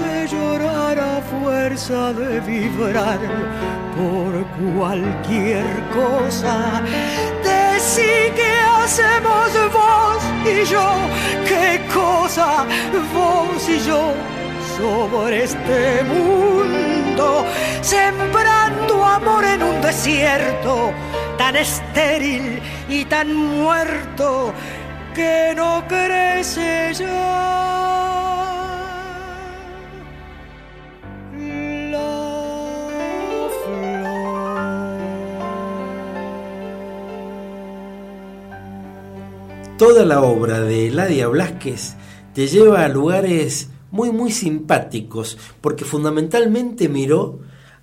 de 0.00 0.26
llorar 0.26 0.98
a 0.98 1.20
fuerza 1.20 2.12
de 2.12 2.40
vibrar 2.40 3.18
por 3.96 4.32
cualquier 4.76 5.64
cosa. 5.92 6.82
Decí 7.44 8.12
que 8.38 8.52
hacemos 8.78 9.48
vos 9.72 10.22
y 10.44 10.64
yo, 10.64 10.88
qué 11.46 11.80
cosa 11.92 12.64
vos 13.14 13.68
y 13.68 13.78
yo 13.80 14.14
sobre 14.76 15.44
este 15.44 16.02
mundo, 16.04 17.44
sembrando 17.82 19.04
amor 19.04 19.44
en 19.44 19.62
un 19.62 19.80
desierto 19.82 20.92
tan 21.36 21.56
estéril 21.56 22.60
y 22.88 23.04
tan 23.04 23.34
muerto 23.34 24.52
que 25.14 25.52
no 25.56 25.84
crece 25.88 26.92
ya. 26.94 27.79
Toda 39.80 40.04
la 40.04 40.20
obra 40.20 40.60
de 40.60 40.88
Eladia 40.88 41.26
Blasquez 41.28 41.94
te 42.34 42.48
lleva 42.48 42.84
a 42.84 42.88
lugares 42.90 43.70
muy, 43.90 44.12
muy 44.12 44.30
simpáticos, 44.30 45.38
porque 45.62 45.86
fundamentalmente 45.86 46.90
miró 46.90 47.38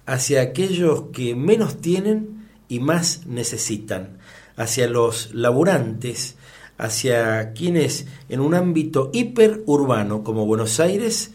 hacia 0.05 0.43
aquellos 0.43 1.05
que 1.11 1.33
menos 1.33 1.81
tienen 1.81 2.49
y 2.67 2.81
más 2.81 3.25
necesitan, 3.25 4.19
hacia 4.57 4.87
los 4.87 5.33
laburantes, 5.33 6.35
hacia 6.77 7.53
quienes 7.53 8.05
en 8.29 8.41
un 8.41 8.53
ámbito 8.53 9.09
hiperurbano 9.11 10.23
como 10.23 10.45
Buenos 10.45 10.79
Aires 10.79 11.31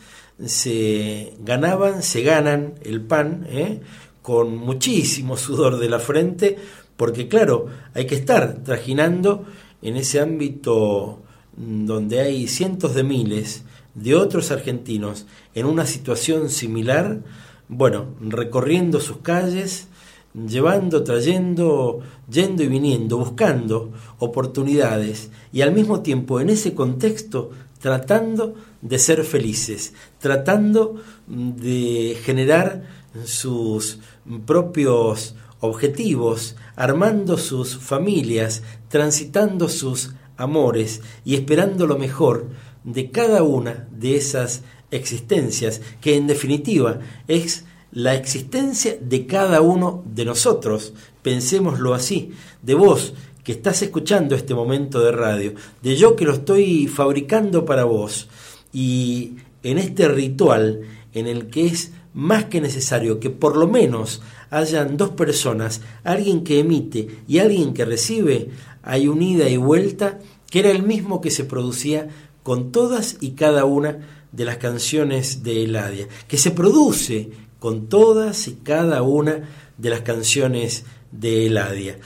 se 0.46 1.34
ganaban, 1.40 2.04
se 2.04 2.22
ganan 2.22 2.74
el 2.82 3.00
pan 3.00 3.48
¿eh? 3.48 3.80
con 4.22 4.56
muchísimo 4.58 5.36
sudor 5.36 5.80
de 5.80 5.88
la 5.88 5.98
frente, 5.98 6.56
porque 6.96 7.26
claro, 7.26 7.66
hay 7.94 8.06
que 8.06 8.14
estar 8.14 8.62
trajinando 8.62 9.44
en 9.82 9.96
ese 9.96 10.20
ámbito 10.20 11.22
donde 11.56 12.20
hay 12.20 12.48
cientos 12.48 12.94
de 12.94 13.02
miles 13.02 13.64
de 13.94 14.14
otros 14.14 14.50
argentinos 14.50 15.26
en 15.54 15.66
una 15.66 15.86
situación 15.86 16.48
similar, 16.48 17.20
bueno, 17.68 18.06
recorriendo 18.20 19.00
sus 19.00 19.18
calles, 19.18 19.88
llevando, 20.34 21.04
trayendo, 21.04 22.00
yendo 22.30 22.62
y 22.62 22.68
viniendo, 22.68 23.18
buscando 23.18 23.92
oportunidades 24.18 25.30
y 25.52 25.60
al 25.60 25.72
mismo 25.72 26.00
tiempo 26.00 26.40
en 26.40 26.50
ese 26.50 26.74
contexto 26.74 27.50
tratando 27.80 28.54
de 28.80 28.98
ser 28.98 29.24
felices, 29.24 29.92
tratando 30.18 31.02
de 31.26 32.16
generar 32.22 32.84
sus 33.24 33.98
propios 34.46 35.34
objetivos, 35.62 36.56
armando 36.74 37.38
sus 37.38 37.78
familias, 37.78 38.62
transitando 38.88 39.68
sus 39.68 40.12
amores 40.36 41.00
y 41.24 41.36
esperando 41.36 41.86
lo 41.86 41.98
mejor 41.98 42.48
de 42.82 43.12
cada 43.12 43.44
una 43.44 43.86
de 43.92 44.16
esas 44.16 44.62
existencias, 44.90 45.80
que 46.00 46.16
en 46.16 46.26
definitiva 46.26 46.98
es 47.28 47.64
la 47.92 48.16
existencia 48.16 48.98
de 49.00 49.26
cada 49.26 49.60
uno 49.60 50.02
de 50.04 50.24
nosotros. 50.24 50.94
Pensémoslo 51.22 51.94
así, 51.94 52.32
de 52.60 52.74
vos 52.74 53.14
que 53.44 53.52
estás 53.52 53.82
escuchando 53.82 54.34
este 54.34 54.54
momento 54.54 55.00
de 55.00 55.12
radio, 55.12 55.54
de 55.80 55.94
yo 55.94 56.16
que 56.16 56.24
lo 56.24 56.32
estoy 56.32 56.88
fabricando 56.88 57.64
para 57.64 57.84
vos, 57.84 58.28
y 58.72 59.36
en 59.62 59.78
este 59.78 60.08
ritual 60.08 60.80
en 61.12 61.28
el 61.28 61.48
que 61.48 61.66
es 61.66 61.92
más 62.14 62.46
que 62.46 62.60
necesario 62.60 63.20
que 63.20 63.30
por 63.30 63.56
lo 63.56 63.68
menos 63.68 64.22
hayan 64.52 64.98
dos 64.98 65.10
personas, 65.10 65.80
alguien 66.04 66.44
que 66.44 66.60
emite 66.60 67.08
y 67.26 67.38
alguien 67.38 67.72
que 67.72 67.86
recibe, 67.86 68.50
hay 68.82 69.08
un 69.08 69.22
ida 69.22 69.48
y 69.48 69.56
vuelta 69.56 70.20
que 70.50 70.60
era 70.60 70.70
el 70.70 70.82
mismo 70.82 71.22
que 71.22 71.30
se 71.30 71.44
producía 71.44 72.08
con 72.42 72.70
todas 72.70 73.16
y 73.20 73.30
cada 73.30 73.64
una 73.64 73.98
de 74.30 74.44
las 74.44 74.58
canciones 74.58 75.42
de 75.42 75.64
Eladia, 75.64 76.06
que 76.28 76.36
se 76.36 76.50
produce 76.50 77.30
con 77.58 77.88
todas 77.88 78.46
y 78.46 78.56
cada 78.56 79.00
una 79.00 79.48
de 79.78 79.90
las 79.90 80.02
canciones 80.02 80.84
de 81.12 81.46
Eladia, 81.46 81.98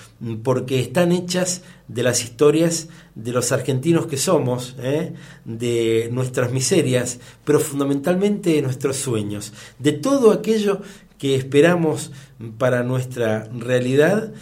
porque 0.45 0.79
están 0.79 1.11
hechas 1.11 1.63
de 1.89 2.05
las 2.05 2.23
historias 2.23 2.89
de 3.17 3.33
los 3.33 3.51
argentinos 3.51 4.07
que 4.07 4.19
somos, 4.19 4.77
¿eh? 4.79 5.15
de 5.45 6.09
nuestras 6.13 6.53
miserias, 6.53 7.19
pero 7.45 7.59
fundamentalmente 7.59 8.51
de 8.51 8.63
nuestros 8.63 8.97
sueños, 8.97 9.53
de 9.79 9.93
todo 9.93 10.31
aquello 10.31 10.81
que 11.19 11.35
esperamos 11.35 12.13
para 12.59 12.83
nuestra 12.83 13.49
realidad, 13.57 14.33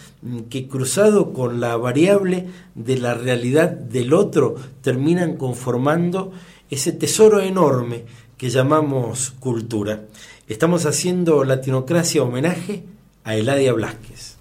que 0.51 0.69
cruzado 0.69 1.33
con 1.33 1.61
la 1.61 1.77
variable 1.77 2.49
de 2.75 2.99
la 2.99 3.15
realidad 3.15 3.71
del 3.71 4.13
otro, 4.13 4.57
terminan 4.83 5.37
conformando 5.37 6.33
ese 6.71 6.93
tesoro 6.93 7.41
enorme 7.41 8.05
que 8.37 8.51
llamamos 8.51 9.33
cultura. 9.39 10.05
Estamos 10.49 10.87
haciendo 10.87 11.45
Latinocracia 11.45 12.23
homenaje 12.23 12.85
a 13.23 13.37
Eladia 13.37 13.73
Blasquez. 13.73 14.34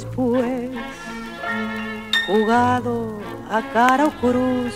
Después, 0.00 0.70
jugado 2.26 3.20
a 3.50 3.60
cara 3.70 4.06
o 4.06 4.10
cruz, 4.12 4.72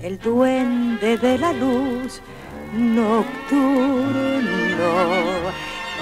el 0.00 0.18
duende 0.18 1.18
de 1.18 1.36
la 1.36 1.52
luz 1.52 2.22
nocturno 2.72 3.68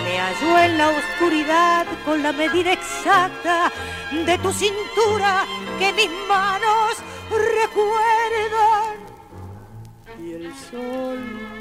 me 0.04 0.18
halló 0.18 0.58
en 0.60 0.78
la 0.78 0.88
oscuridad 0.90 1.84
con 2.04 2.22
la 2.22 2.30
medida 2.30 2.74
exacta 2.74 3.72
de 4.12 4.38
tu 4.38 4.52
cintura 4.52 5.44
que 5.80 5.92
mis 5.92 6.10
manos 6.28 7.02
recuerdan. 7.58 8.94
Y 10.22 10.32
el 10.32 10.54
sol 10.54 11.56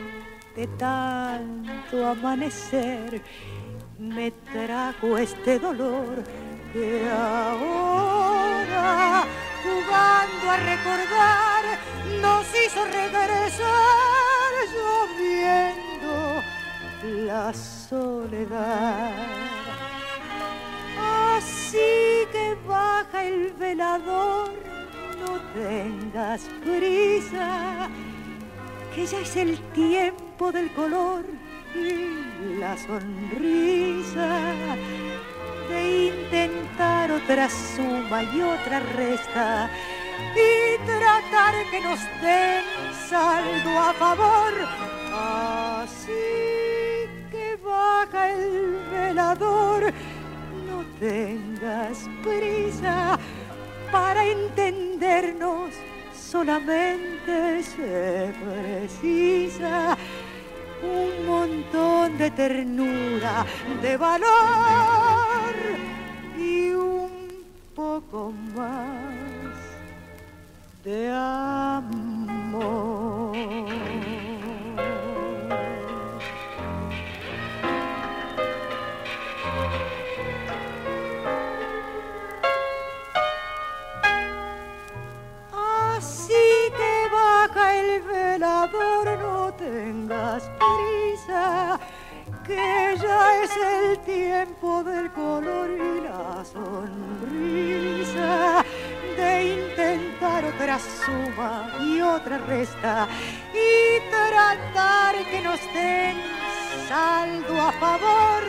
de 0.55 0.67
tanto 0.77 2.05
amanecer 2.05 3.23
me 3.99 4.31
trajo 4.31 5.17
este 5.17 5.59
dolor 5.59 6.23
que 6.73 7.09
ahora, 7.09 8.73
jugando 9.63 10.51
a 10.51 10.57
recordar, 10.57 11.63
nos 12.21 12.45
hizo 12.65 12.83
regresar 12.85 14.51
lloviendo 14.73 16.41
la 17.25 17.53
soledad. 17.53 19.13
Así 21.37 22.27
que 22.31 22.57
baja 22.67 23.23
el 23.23 23.53
velador, 23.53 24.51
no 25.19 25.39
tengas 25.53 26.41
prisa, 26.63 27.89
que 28.93 29.05
ya 29.05 29.19
es 29.19 29.35
el 29.37 29.57
tiempo 29.71 30.51
del 30.51 30.71
color 30.73 31.34
la 32.59 32.78
sonrisa 32.78 34.30
de 35.69 36.07
intentar 36.07 37.11
otra 37.11 37.49
suma 37.49 38.23
y 38.23 38.41
otra 38.41 38.80
resta 38.80 39.69
y 40.36 40.86
tratar 40.86 41.53
que 41.71 41.82
nos 41.82 41.99
den 42.21 42.63
saldo 43.09 43.80
a 43.80 43.93
favor. 43.93 44.53
Así 45.13 46.45
baja 47.65 48.30
el 48.30 48.78
velador, 48.91 49.93
no 50.67 50.84
tengas 50.99 52.09
prisa 52.23 53.19
para 53.91 54.26
entendernos, 54.26 55.71
solamente 56.13 57.63
se 57.63 58.34
precisa 58.43 59.97
un 60.82 61.26
montón 61.26 62.17
de 62.17 62.32
ternura, 62.32 63.45
de 63.82 63.97
valor 63.97 64.26
y 66.38 66.71
un 66.71 67.09
poco 67.76 68.34
más 68.55 69.55
de 70.84 71.09
amor. 71.11 72.15
Resta, 102.47 103.07
y 103.53 104.09
tratar 104.09 105.15
que 105.31 105.41
nos 105.41 105.59
den 105.73 106.17
saldo 106.87 107.61
a 107.61 107.71
favor. 107.73 108.43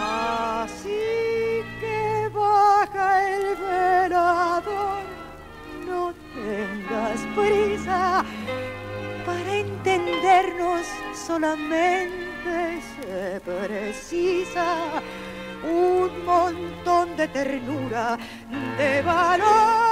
Así 0.00 1.62
que 1.80 2.28
baja 2.34 3.28
el 3.28 3.56
velador, 3.56 5.02
no 5.86 6.12
tengas 6.34 7.20
prisa 7.34 8.24
para 9.24 9.56
entendernos 9.56 10.86
solamente 11.14 12.82
se 12.96 13.40
precisa 13.40 15.00
un 15.62 16.24
montón 16.24 17.16
de 17.16 17.28
ternura, 17.28 18.18
de 18.76 19.02
valor 19.02 19.83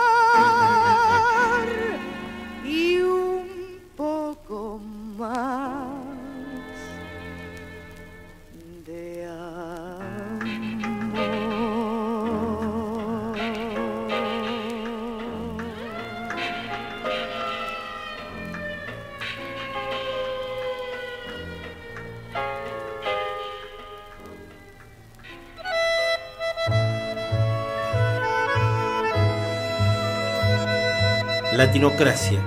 Latinocracia, 31.64 32.40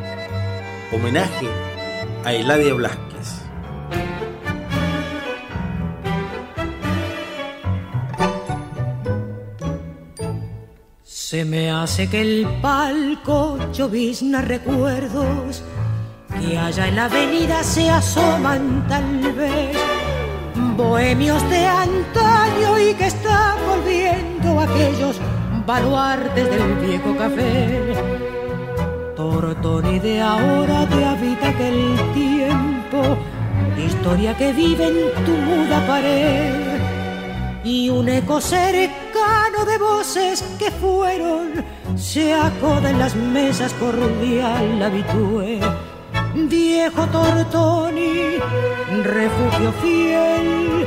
homenaje 0.92 1.48
a 2.26 2.34
Eladia 2.34 2.74
Blasquez. 2.74 3.28
Se 11.04 11.46
me 11.46 11.72
hace 11.72 12.10
que 12.10 12.20
el 12.20 12.46
palco 12.62 13.58
llovizna 13.72 14.42
recuerdos 14.42 15.64
que 16.38 16.58
allá 16.58 16.90
en 16.90 16.96
la 16.98 17.06
avenida 17.06 17.64
se 17.64 17.90
asoman 17.90 18.86
tal 18.90 19.32
vez. 19.32 19.78
Bohemios 20.76 21.42
de 21.50 21.66
antaño 21.66 22.80
y 22.80 22.94
que 22.96 23.08
están 23.08 23.56
volviendo 23.66 24.60
aquellos 24.60 25.16
baluartes 25.66 26.50
del 26.50 26.76
viejo 26.86 27.16
café 27.16 28.35
Tortoni 29.16 30.00
de 30.00 30.22
ahora 30.22 30.86
te 30.88 31.06
habita 31.06 31.50
aquel 31.50 31.96
tiempo, 32.14 33.18
historia 33.78 34.36
que 34.36 34.52
vive 34.52 34.88
en 34.88 35.26
tu 35.26 35.32
muda 35.32 35.86
pared 35.88 36.82
y 37.64 37.90
un 37.90 38.10
eco 38.10 38.42
cercano 38.42 39.64
de 39.66 39.78
voces 39.78 40.44
que 40.60 40.70
fueron 40.70 41.64
se 41.96 42.34
acoda 42.34 42.90
en 42.90 43.00
las 43.00 43.16
mesas 43.16 43.74
cordial 43.74 44.82
habitué. 44.84 45.62
Viejo 46.36 47.06
Tortoni, 47.08 48.38
refugio 49.02 49.72
fiel 49.82 50.86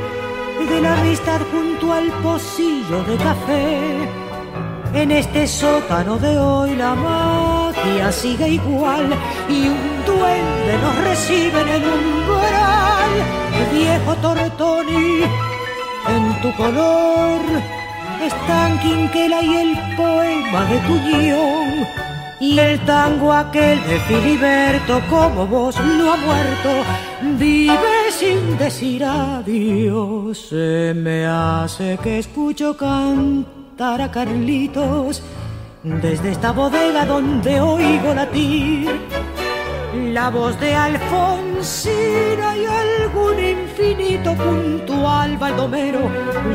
de 0.69 0.81
la 0.81 0.99
amistad 0.99 1.41
junto 1.51 1.91
al 1.91 2.11
pocillo 2.21 3.03
de 3.05 3.15
café 3.17 3.79
en 4.93 5.11
este 5.11 5.47
sótano 5.47 6.17
de 6.17 6.37
hoy 6.37 6.75
la 6.75 6.93
magia 7.79 8.11
sigue 8.11 8.49
igual 8.49 9.09
y 9.49 9.67
un 9.67 10.05
duende 10.05 10.77
nos 10.81 10.95
recibe 11.03 11.61
en 11.61 11.67
el 11.69 11.83
umbral. 11.83 13.11
Viejo 13.73 14.15
Tortoni, 14.15 15.21
en 16.07 16.41
tu 16.41 16.55
color 16.55 17.41
están 18.23 18.79
Quinquela 18.79 19.41
y 19.41 19.55
el 19.57 19.77
poema 19.95 20.65
de 20.65 20.77
tu 20.79 20.99
guion. 21.05 21.87
Y 22.41 22.57
el 22.57 22.79
tango 22.85 23.33
aquel 23.33 23.83
de 23.85 23.99
Filiberto, 23.99 25.01
como 25.09 25.45
vos 25.45 25.75
no 25.77 26.13
ha 26.13 26.17
muerto, 26.17 26.69
vive 27.37 28.11
sin 28.11 28.57
decir 28.57 29.03
adiós. 29.03 30.47
Se 30.49 30.93
me 30.95 31.25
hace 31.25 31.97
que 32.01 32.19
escucho 32.19 32.77
cantar 32.77 34.01
a 34.01 34.09
Carlitos 34.09 35.21
desde 35.83 36.31
esta 36.31 36.51
bodega 36.51 37.05
donde 37.05 37.61
oigo 37.61 38.13
latir 38.13 38.99
la 40.13 40.29
voz 40.29 40.59
de 40.59 40.75
Alfonsina 40.75 42.57
y 42.57 42.65
algún 42.65 43.39
infinito 43.39 44.33
puntual 44.35 45.37
baldomero 45.37 46.09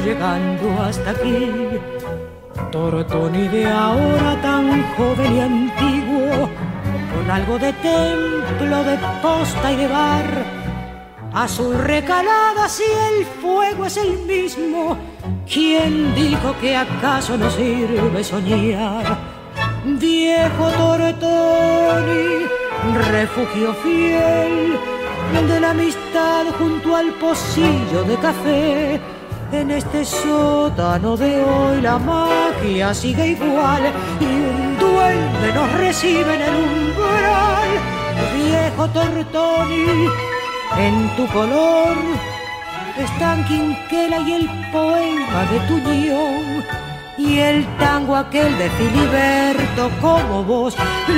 llegando 0.04 0.82
hasta 0.82 1.10
aquí. 1.10 1.50
Tortoni 2.70 3.48
de 3.48 3.66
ahora 3.66 4.40
tan 4.42 4.82
joven 4.94 5.36
y 5.36 5.40
antiguo, 5.40 6.48
con 7.14 7.30
algo 7.30 7.58
de 7.58 7.72
templo, 7.72 8.84
de 8.84 8.98
posta 9.22 9.72
y 9.72 9.76
de 9.76 9.88
bar, 9.88 10.44
azul 11.34 11.76
recalada 11.78 12.68
si 12.68 12.84
el 12.84 13.26
fuego 13.42 13.84
es 13.86 13.96
el 13.96 14.18
mismo 14.18 14.96
¿Quién 15.52 16.14
dijo 16.14 16.54
que 16.60 16.74
acaso 16.74 17.36
no 17.36 17.50
sirve 17.50 18.24
soñar? 18.24 19.18
Viejo 19.84 20.68
Tortoni, 20.70 22.46
refugio 23.10 23.74
fiel 23.74 24.78
de 25.48 25.60
la 25.60 25.70
amistad 25.70 26.46
junto 26.58 26.96
al 26.96 27.12
pocillo 27.14 28.04
de 28.04 28.16
café. 28.16 29.00
En 29.52 29.70
este 29.70 30.04
sótano 30.04 31.16
de 31.16 31.44
hoy 31.44 31.80
la 31.82 31.98
magia 31.98 32.94
sigue 32.94 33.28
igual 33.28 33.82
y 34.20 34.24
un 34.24 34.78
duende 34.78 35.52
nos 35.54 35.72
recibe 35.74 36.34
en 36.34 36.40
el 36.40 36.54
umbral. 36.54 37.68
Viejo 38.34 38.88
Tortoni, 38.88 40.08
en 40.78 41.16
tu 41.16 41.26
color 41.28 41.96
están 42.98 43.44
Quinquela 43.46 44.20
y 44.20 44.32
el 44.32 44.48
poema 44.72 45.44
de 45.50 45.58
tu 45.68 45.76
guion 45.82 46.64
y 47.18 47.38
el 47.38 47.64
tango 47.78 48.16
aquel 48.16 48.56
de 48.58 48.70
Filiberto 48.70 49.90
como 50.00 50.44
vos 50.44 50.76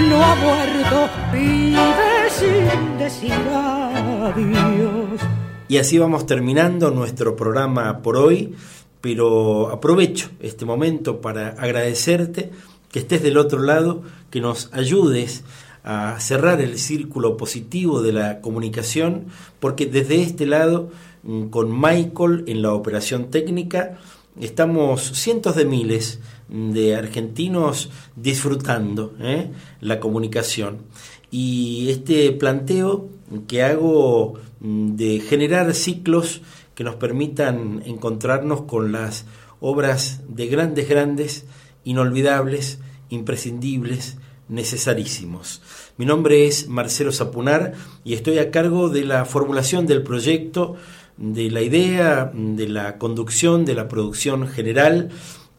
no 0.08 0.22
ha 0.22 0.34
muerto, 0.36 1.08
vive 1.32 2.30
sin 2.30 2.98
decir 2.98 3.32
adiós. 3.32 5.20
Y 5.68 5.78
así 5.78 5.98
vamos 5.98 6.26
terminando 6.26 6.90
nuestro 6.90 7.34
programa 7.34 8.02
por 8.02 8.16
hoy, 8.16 8.54
pero 9.00 9.70
aprovecho 9.70 10.30
este 10.40 10.64
momento 10.64 11.20
para 11.20 11.48
agradecerte 11.48 12.50
que 12.90 13.00
estés 13.00 13.22
del 13.22 13.36
otro 13.36 13.60
lado, 13.60 14.02
que 14.30 14.40
nos 14.40 14.72
ayudes 14.72 15.44
a 15.86 16.20
cerrar 16.20 16.60
el 16.60 16.78
círculo 16.78 17.38
positivo 17.38 18.02
de 18.02 18.12
la 18.12 18.40
comunicación, 18.42 19.28
porque 19.60 19.86
desde 19.86 20.20
este 20.20 20.44
lado 20.44 20.90
Mm, 21.26 21.48
con 21.48 21.72
Michael 21.72 22.44
en 22.46 22.62
la 22.62 22.72
operación 22.72 23.30
técnica. 23.30 23.98
Estamos 24.40 25.02
cientos 25.02 25.56
de 25.56 25.64
miles 25.64 26.20
de 26.48 26.94
argentinos 26.94 27.90
disfrutando 28.14 29.14
¿eh? 29.20 29.50
la 29.80 29.98
comunicación. 29.98 30.82
Y 31.30 31.88
este 31.90 32.30
planteo 32.30 33.08
que 33.48 33.64
hago 33.64 34.34
mm, 34.60 34.94
de 34.94 35.20
generar 35.20 35.74
ciclos 35.74 36.42
que 36.76 36.84
nos 36.84 36.94
permitan 36.94 37.82
encontrarnos 37.84 38.62
con 38.62 38.92
las 38.92 39.24
obras 39.58 40.22
de 40.28 40.46
grandes, 40.46 40.88
grandes, 40.88 41.46
inolvidables, 41.82 42.78
imprescindibles, 43.08 44.18
necesarísimos. 44.48 45.62
Mi 45.96 46.06
nombre 46.06 46.46
es 46.46 46.68
Marcelo 46.68 47.12
Zapunar 47.12 47.72
y 48.04 48.14
estoy 48.14 48.38
a 48.38 48.50
cargo 48.50 48.88
de 48.88 49.04
la 49.04 49.24
formulación 49.24 49.86
del 49.86 50.02
proyecto 50.02 50.76
de 51.16 51.50
la 51.50 51.62
idea, 51.62 52.30
de 52.34 52.68
la 52.68 52.98
conducción, 52.98 53.64
de 53.64 53.74
la 53.74 53.88
producción 53.88 54.46
general 54.48 55.10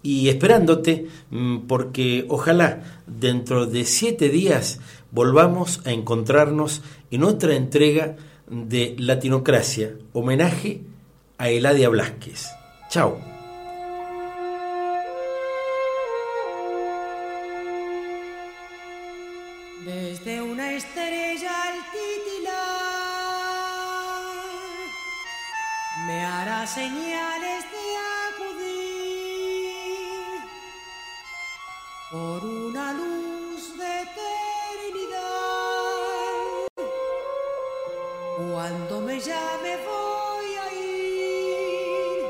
y 0.03 0.29
esperándote 0.29 1.07
mm, 1.31 1.67
porque 1.67 2.25
ojalá 2.29 3.01
dentro 3.07 3.65
de 3.65 3.85
siete 3.85 4.29
días 4.29 4.79
volvamos 5.11 5.81
a 5.85 5.91
encontrarnos 5.91 6.81
en 7.11 7.23
otra 7.23 7.55
entrega 7.55 8.15
de 8.49 8.95
Latinocracia, 8.99 9.95
homenaje 10.13 10.81
a 11.37 11.49
Eladia 11.49 11.89
Blasquez. 11.89 12.47
Chao. 12.89 13.36
Señales 26.67 27.63
de 27.71 27.85
acudir 28.27 28.75
por 32.11 32.43
una 32.43 32.91
luz 32.91 33.77
de 33.77 34.01
eternidad. 34.07 35.17
Cuando 38.51 39.01
me 39.01 39.19
llame 39.19 39.77
voy 39.87 40.49
a 40.63 40.65
ir 40.73 42.25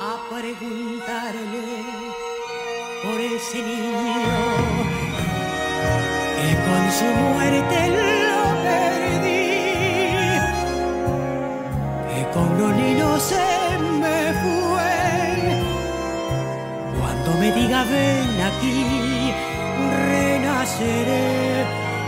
a 0.00 0.12
preguntarle 0.34 1.68
por 3.04 3.18
ese 3.20 3.58
niño 3.62 4.02
que 6.36 6.50
con 6.66 6.82
su 6.98 7.04
muerte 7.04 8.27
no 12.46 13.20
se 13.20 13.78
me 14.02 14.32
fue. 14.42 15.62
Cuando 16.98 17.30
me 17.40 17.52
diga 17.52 17.84
ven 17.84 18.40
aquí, 18.50 19.32
renaceré 20.06 21.66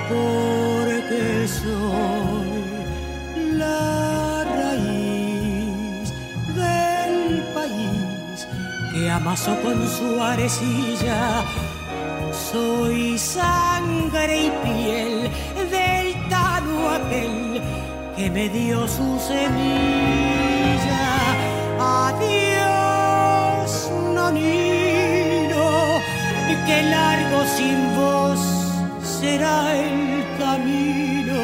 porque 0.09 1.49
soy 1.49 2.51
la 3.57 4.45
raíz 4.45 6.13
del 6.55 7.43
país 7.55 8.47
que 8.93 9.11
amasó 9.11 9.57
con 9.63 9.89
su 9.89 10.23
arecilla. 10.23 11.45
Soy 12.53 13.19
sangre 13.19 14.47
y 14.47 14.51
piel 14.65 15.31
del 15.71 16.29
tano 16.29 16.91
aquel 16.91 17.50
que 18.21 18.31
me 18.31 18.49
dio 18.51 18.87
su 18.87 19.19
semilla. 19.19 21.07
Adiós, 22.07 23.71
nonino, 24.15 25.67
que 26.67 26.83
largo 26.83 27.39
sin 27.57 27.79
vos 27.97 28.41
será 29.21 29.75
el 29.75 29.99
camino. 30.39 31.41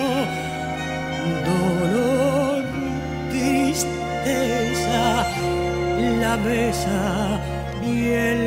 Dolor, 1.48 2.62
tristeza, 3.30 5.04
la 6.20 6.36
mesa 6.36 7.00
y 7.82 8.08
el 8.10 8.45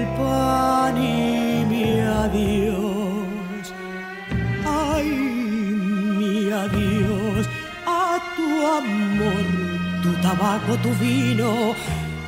tabaco, 10.21 10.77
tu 10.77 10.91
vino 10.95 11.75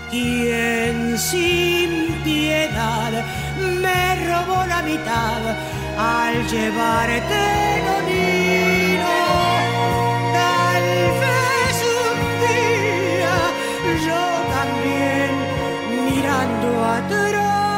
quien 0.09 1.17
sin 1.17 1.89
piedad 2.23 3.11
me 3.81 4.27
robó 4.27 4.65
la 4.65 4.81
mitad 4.81 5.41
al 5.97 6.35
llevarte 6.47 7.43
conmigo. 7.87 9.13
Tal 10.33 10.83
vez 11.23 11.75
un 12.03 12.17
día 12.45 13.37
yo 14.07 14.23
también 14.57 15.31
mirando 16.05 16.85
atrás 16.85 17.70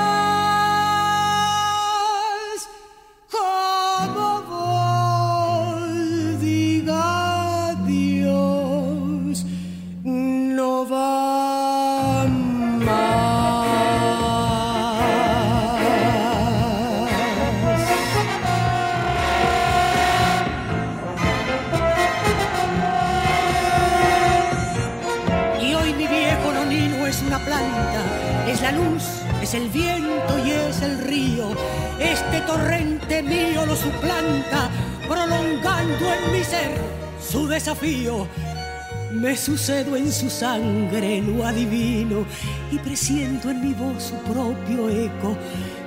sucedo 39.44 39.96
en 39.96 40.12
su 40.12 40.30
sangre, 40.30 41.22
lo 41.22 41.46
adivino, 41.46 42.26
y 42.72 42.78
presiento 42.80 43.50
en 43.52 43.62
mi 43.62 43.74
voz 43.74 44.04
su 44.04 44.16
propio 44.32 44.90
eco. 44.90 45.38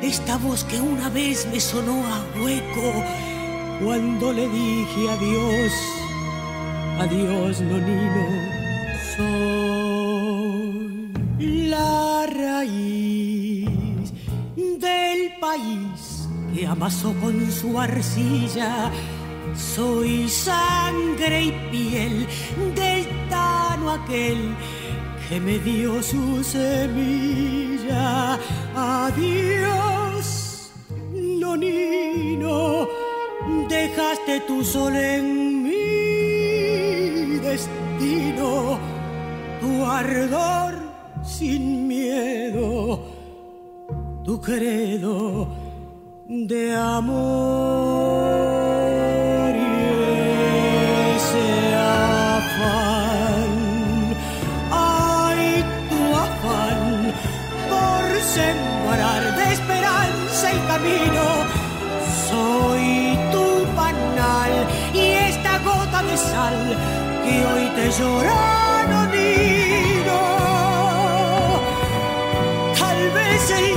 Esta 0.03 0.37
voz 0.37 0.65
que 0.65 0.81
una 0.81 1.09
vez 1.09 1.47
me 1.51 1.61
sonó 1.61 2.05
a 2.07 2.25
hueco 2.41 3.05
cuando 3.83 4.33
le 4.33 4.49
dije 4.49 5.09
adiós, 5.11 5.73
adiós, 7.01 7.61
nonino, 7.61 8.27
soy 9.17 10.09
la 11.69 12.27
raíz 12.27 13.07
país 15.41 16.29
que 16.55 16.67
amasó 16.67 17.15
con 17.21 17.51
su 17.51 17.79
arcilla. 17.79 18.91
Soy 19.55 20.29
sangre 20.29 21.45
y 21.45 21.53
piel 21.71 22.27
del 22.75 23.06
aquel 23.89 24.55
que 25.29 25.41
me 25.41 25.59
dio 25.59 26.03
su 26.03 26.43
semilla. 26.45 28.39
Adiós, 28.75 30.71
nonino, 31.13 32.89
dejaste 33.69 34.41
tu 34.47 34.65
sol 34.65 34.95
en 34.97 35.63
mi 35.63 37.39
destino, 37.39 38.79
tu 39.61 39.85
ardor 39.85 40.75
sin 41.23 41.89
miedo 41.89 43.17
tu 44.27 44.41
credo 44.41 45.47
de 46.27 46.75
amor 46.75 47.07
de 58.95 59.53
esperanza 59.53 60.51
el 60.53 60.67
camino. 60.67 61.25
Soy 62.29 63.19
tu 63.33 63.67
panal 63.75 64.53
y 64.95 65.11
esta 65.31 65.59
gota 65.59 66.03
de 66.03 66.17
sal 66.17 66.77
que 67.25 67.47
hoy 67.47 67.69
te 67.75 67.91
llora, 67.91 68.87
no 68.91 69.01
Tal 72.79 73.11
vez 73.11 73.51
el 73.51 73.77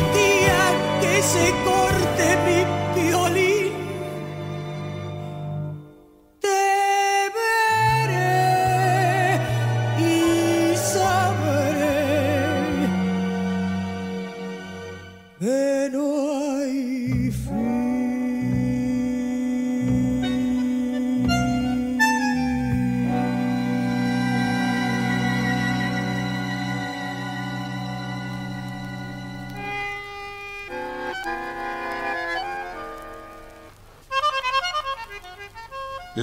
se 1.22 1.52
corte 1.66 2.38
mi 2.46 2.79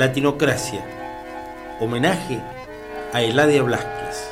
Latinocracia. 0.07 0.85
Homenaje 1.81 2.41
a 3.13 3.23
Eladia 3.23 3.65
Blasquez. 3.65 4.31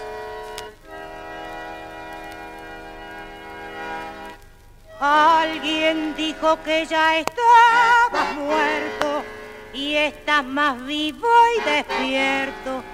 Alguien 5.01 6.15
dijo 6.15 6.63
que 6.63 6.87
ya 6.87 7.19
estabas 7.19 8.35
muerto 8.37 9.25
y 9.73 9.95
estás 9.95 10.45
más 10.45 10.81
vivo 10.87 11.27
y 11.57 11.69
despierto 11.69 12.85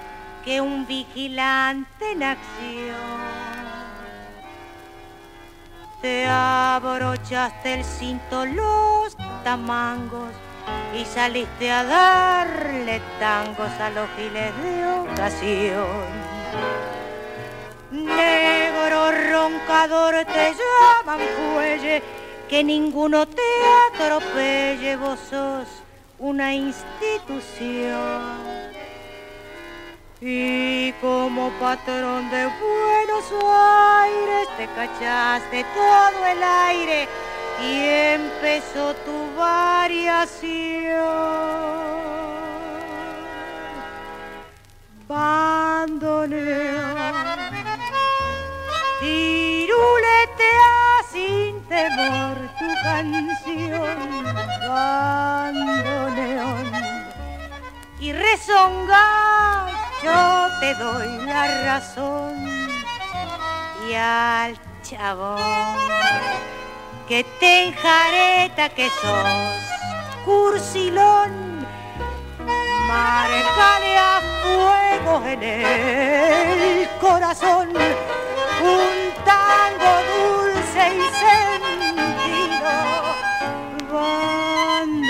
que 0.43 0.59
un 0.59 0.87
vigilante 0.87 2.13
en 2.13 2.23
acción. 2.23 3.21
Te 6.01 6.25
abrochaste 6.25 7.75
el 7.75 7.83
cinto, 7.83 8.43
los 8.47 9.15
tamangos 9.43 10.33
y 10.93 11.05
saliste 11.05 11.71
a 11.71 11.83
darle 11.83 13.01
tangos 13.19 13.71
a 13.79 13.89
los 13.89 14.09
giles 14.17 14.51
de 14.63 14.85
ocasión. 15.11 16.21
Negro 17.91 19.11
roncador 19.31 20.15
te 20.25 20.53
llaman 20.53 21.19
fuelle, 21.53 22.03
que 22.49 22.63
ninguno 22.63 23.25
te 23.25 23.41
atropelle, 23.93 24.95
vos 24.97 25.19
sos 25.29 25.67
una 26.19 26.53
institución. 26.53 27.41
Y 30.19 30.91
como 31.01 31.49
patrón 31.59 32.29
de 32.29 32.45
Buenos 32.45 33.25
Aires 33.43 34.47
te 34.55 34.67
cachaste 34.67 35.65
todo 35.73 36.25
el 36.27 36.43
aire 36.43 37.07
y 37.59 37.79
empezó 38.41 38.95
tu 39.05 39.35
variación. 39.35 40.31
Bandoneón, 45.07 46.35
tiruletea 48.99 50.73
sin 51.11 51.61
temor 51.67 52.37
tu 52.57 52.67
canción, 52.83 53.97
bandoneón, 54.67 55.91
y 57.99 58.11
rezonga 58.13 59.67
yo 60.03 60.47
te 60.61 60.73
doy 60.75 61.25
la 61.27 61.47
razón 61.65 62.33
y 63.87 63.93
al 63.93 64.57
chabón 64.81 66.60
que 67.07 67.23
te 67.39 67.67
enjareta 67.67 68.69
que 68.69 68.89
sos 68.89 69.27
cursilón, 70.25 71.65
marcale 72.87 73.97
a 73.97 74.21
fuego 74.43 75.25
en 75.25 75.43
el 75.43 76.89
corazón 76.99 77.69
un 77.69 79.13
tango 79.25 79.91
dulce 80.11 80.83
y 80.95 81.01
sentido, 81.25 82.73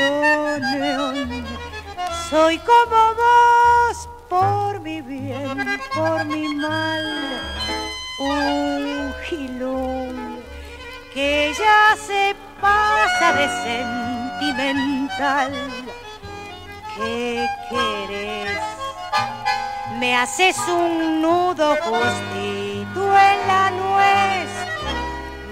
bandoneón. 0.01 1.29
soy 2.29 2.57
como 2.59 3.01
vos 3.21 4.09
por 4.29 4.79
mi 4.79 5.01
bien, 5.01 5.57
por 5.93 6.25
mi 6.25 6.55
mal, 6.55 7.03
un 8.19 9.13
gilón 9.23 10.30
que 11.13 11.53
ya 11.57 11.95
se 11.97 12.35
pasa 12.59 13.33
de 13.33 13.47
sentimental. 14.39 15.51
¿Qué 16.95 17.45
querés? 17.69 18.57
Me 19.99 20.15
haces 20.15 20.57
un 20.67 21.21
nudo 21.21 21.75
justito 21.81 23.17
en 23.29 23.47
la 23.47 23.71
nuez. 23.71 24.49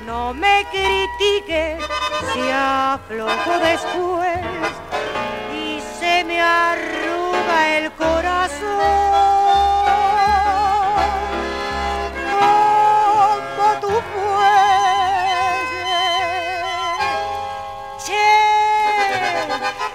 No 0.05 0.33
me 0.33 0.65
critiques 0.71 1.83
si 2.33 2.41
aflojo 2.51 3.59
después 3.59 4.39
y 5.53 5.81
se 5.99 6.23
me 6.23 6.41
arruga 6.41 7.77
el 7.77 7.91
corazón 7.93 9.19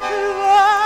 Whoa. 0.04 0.83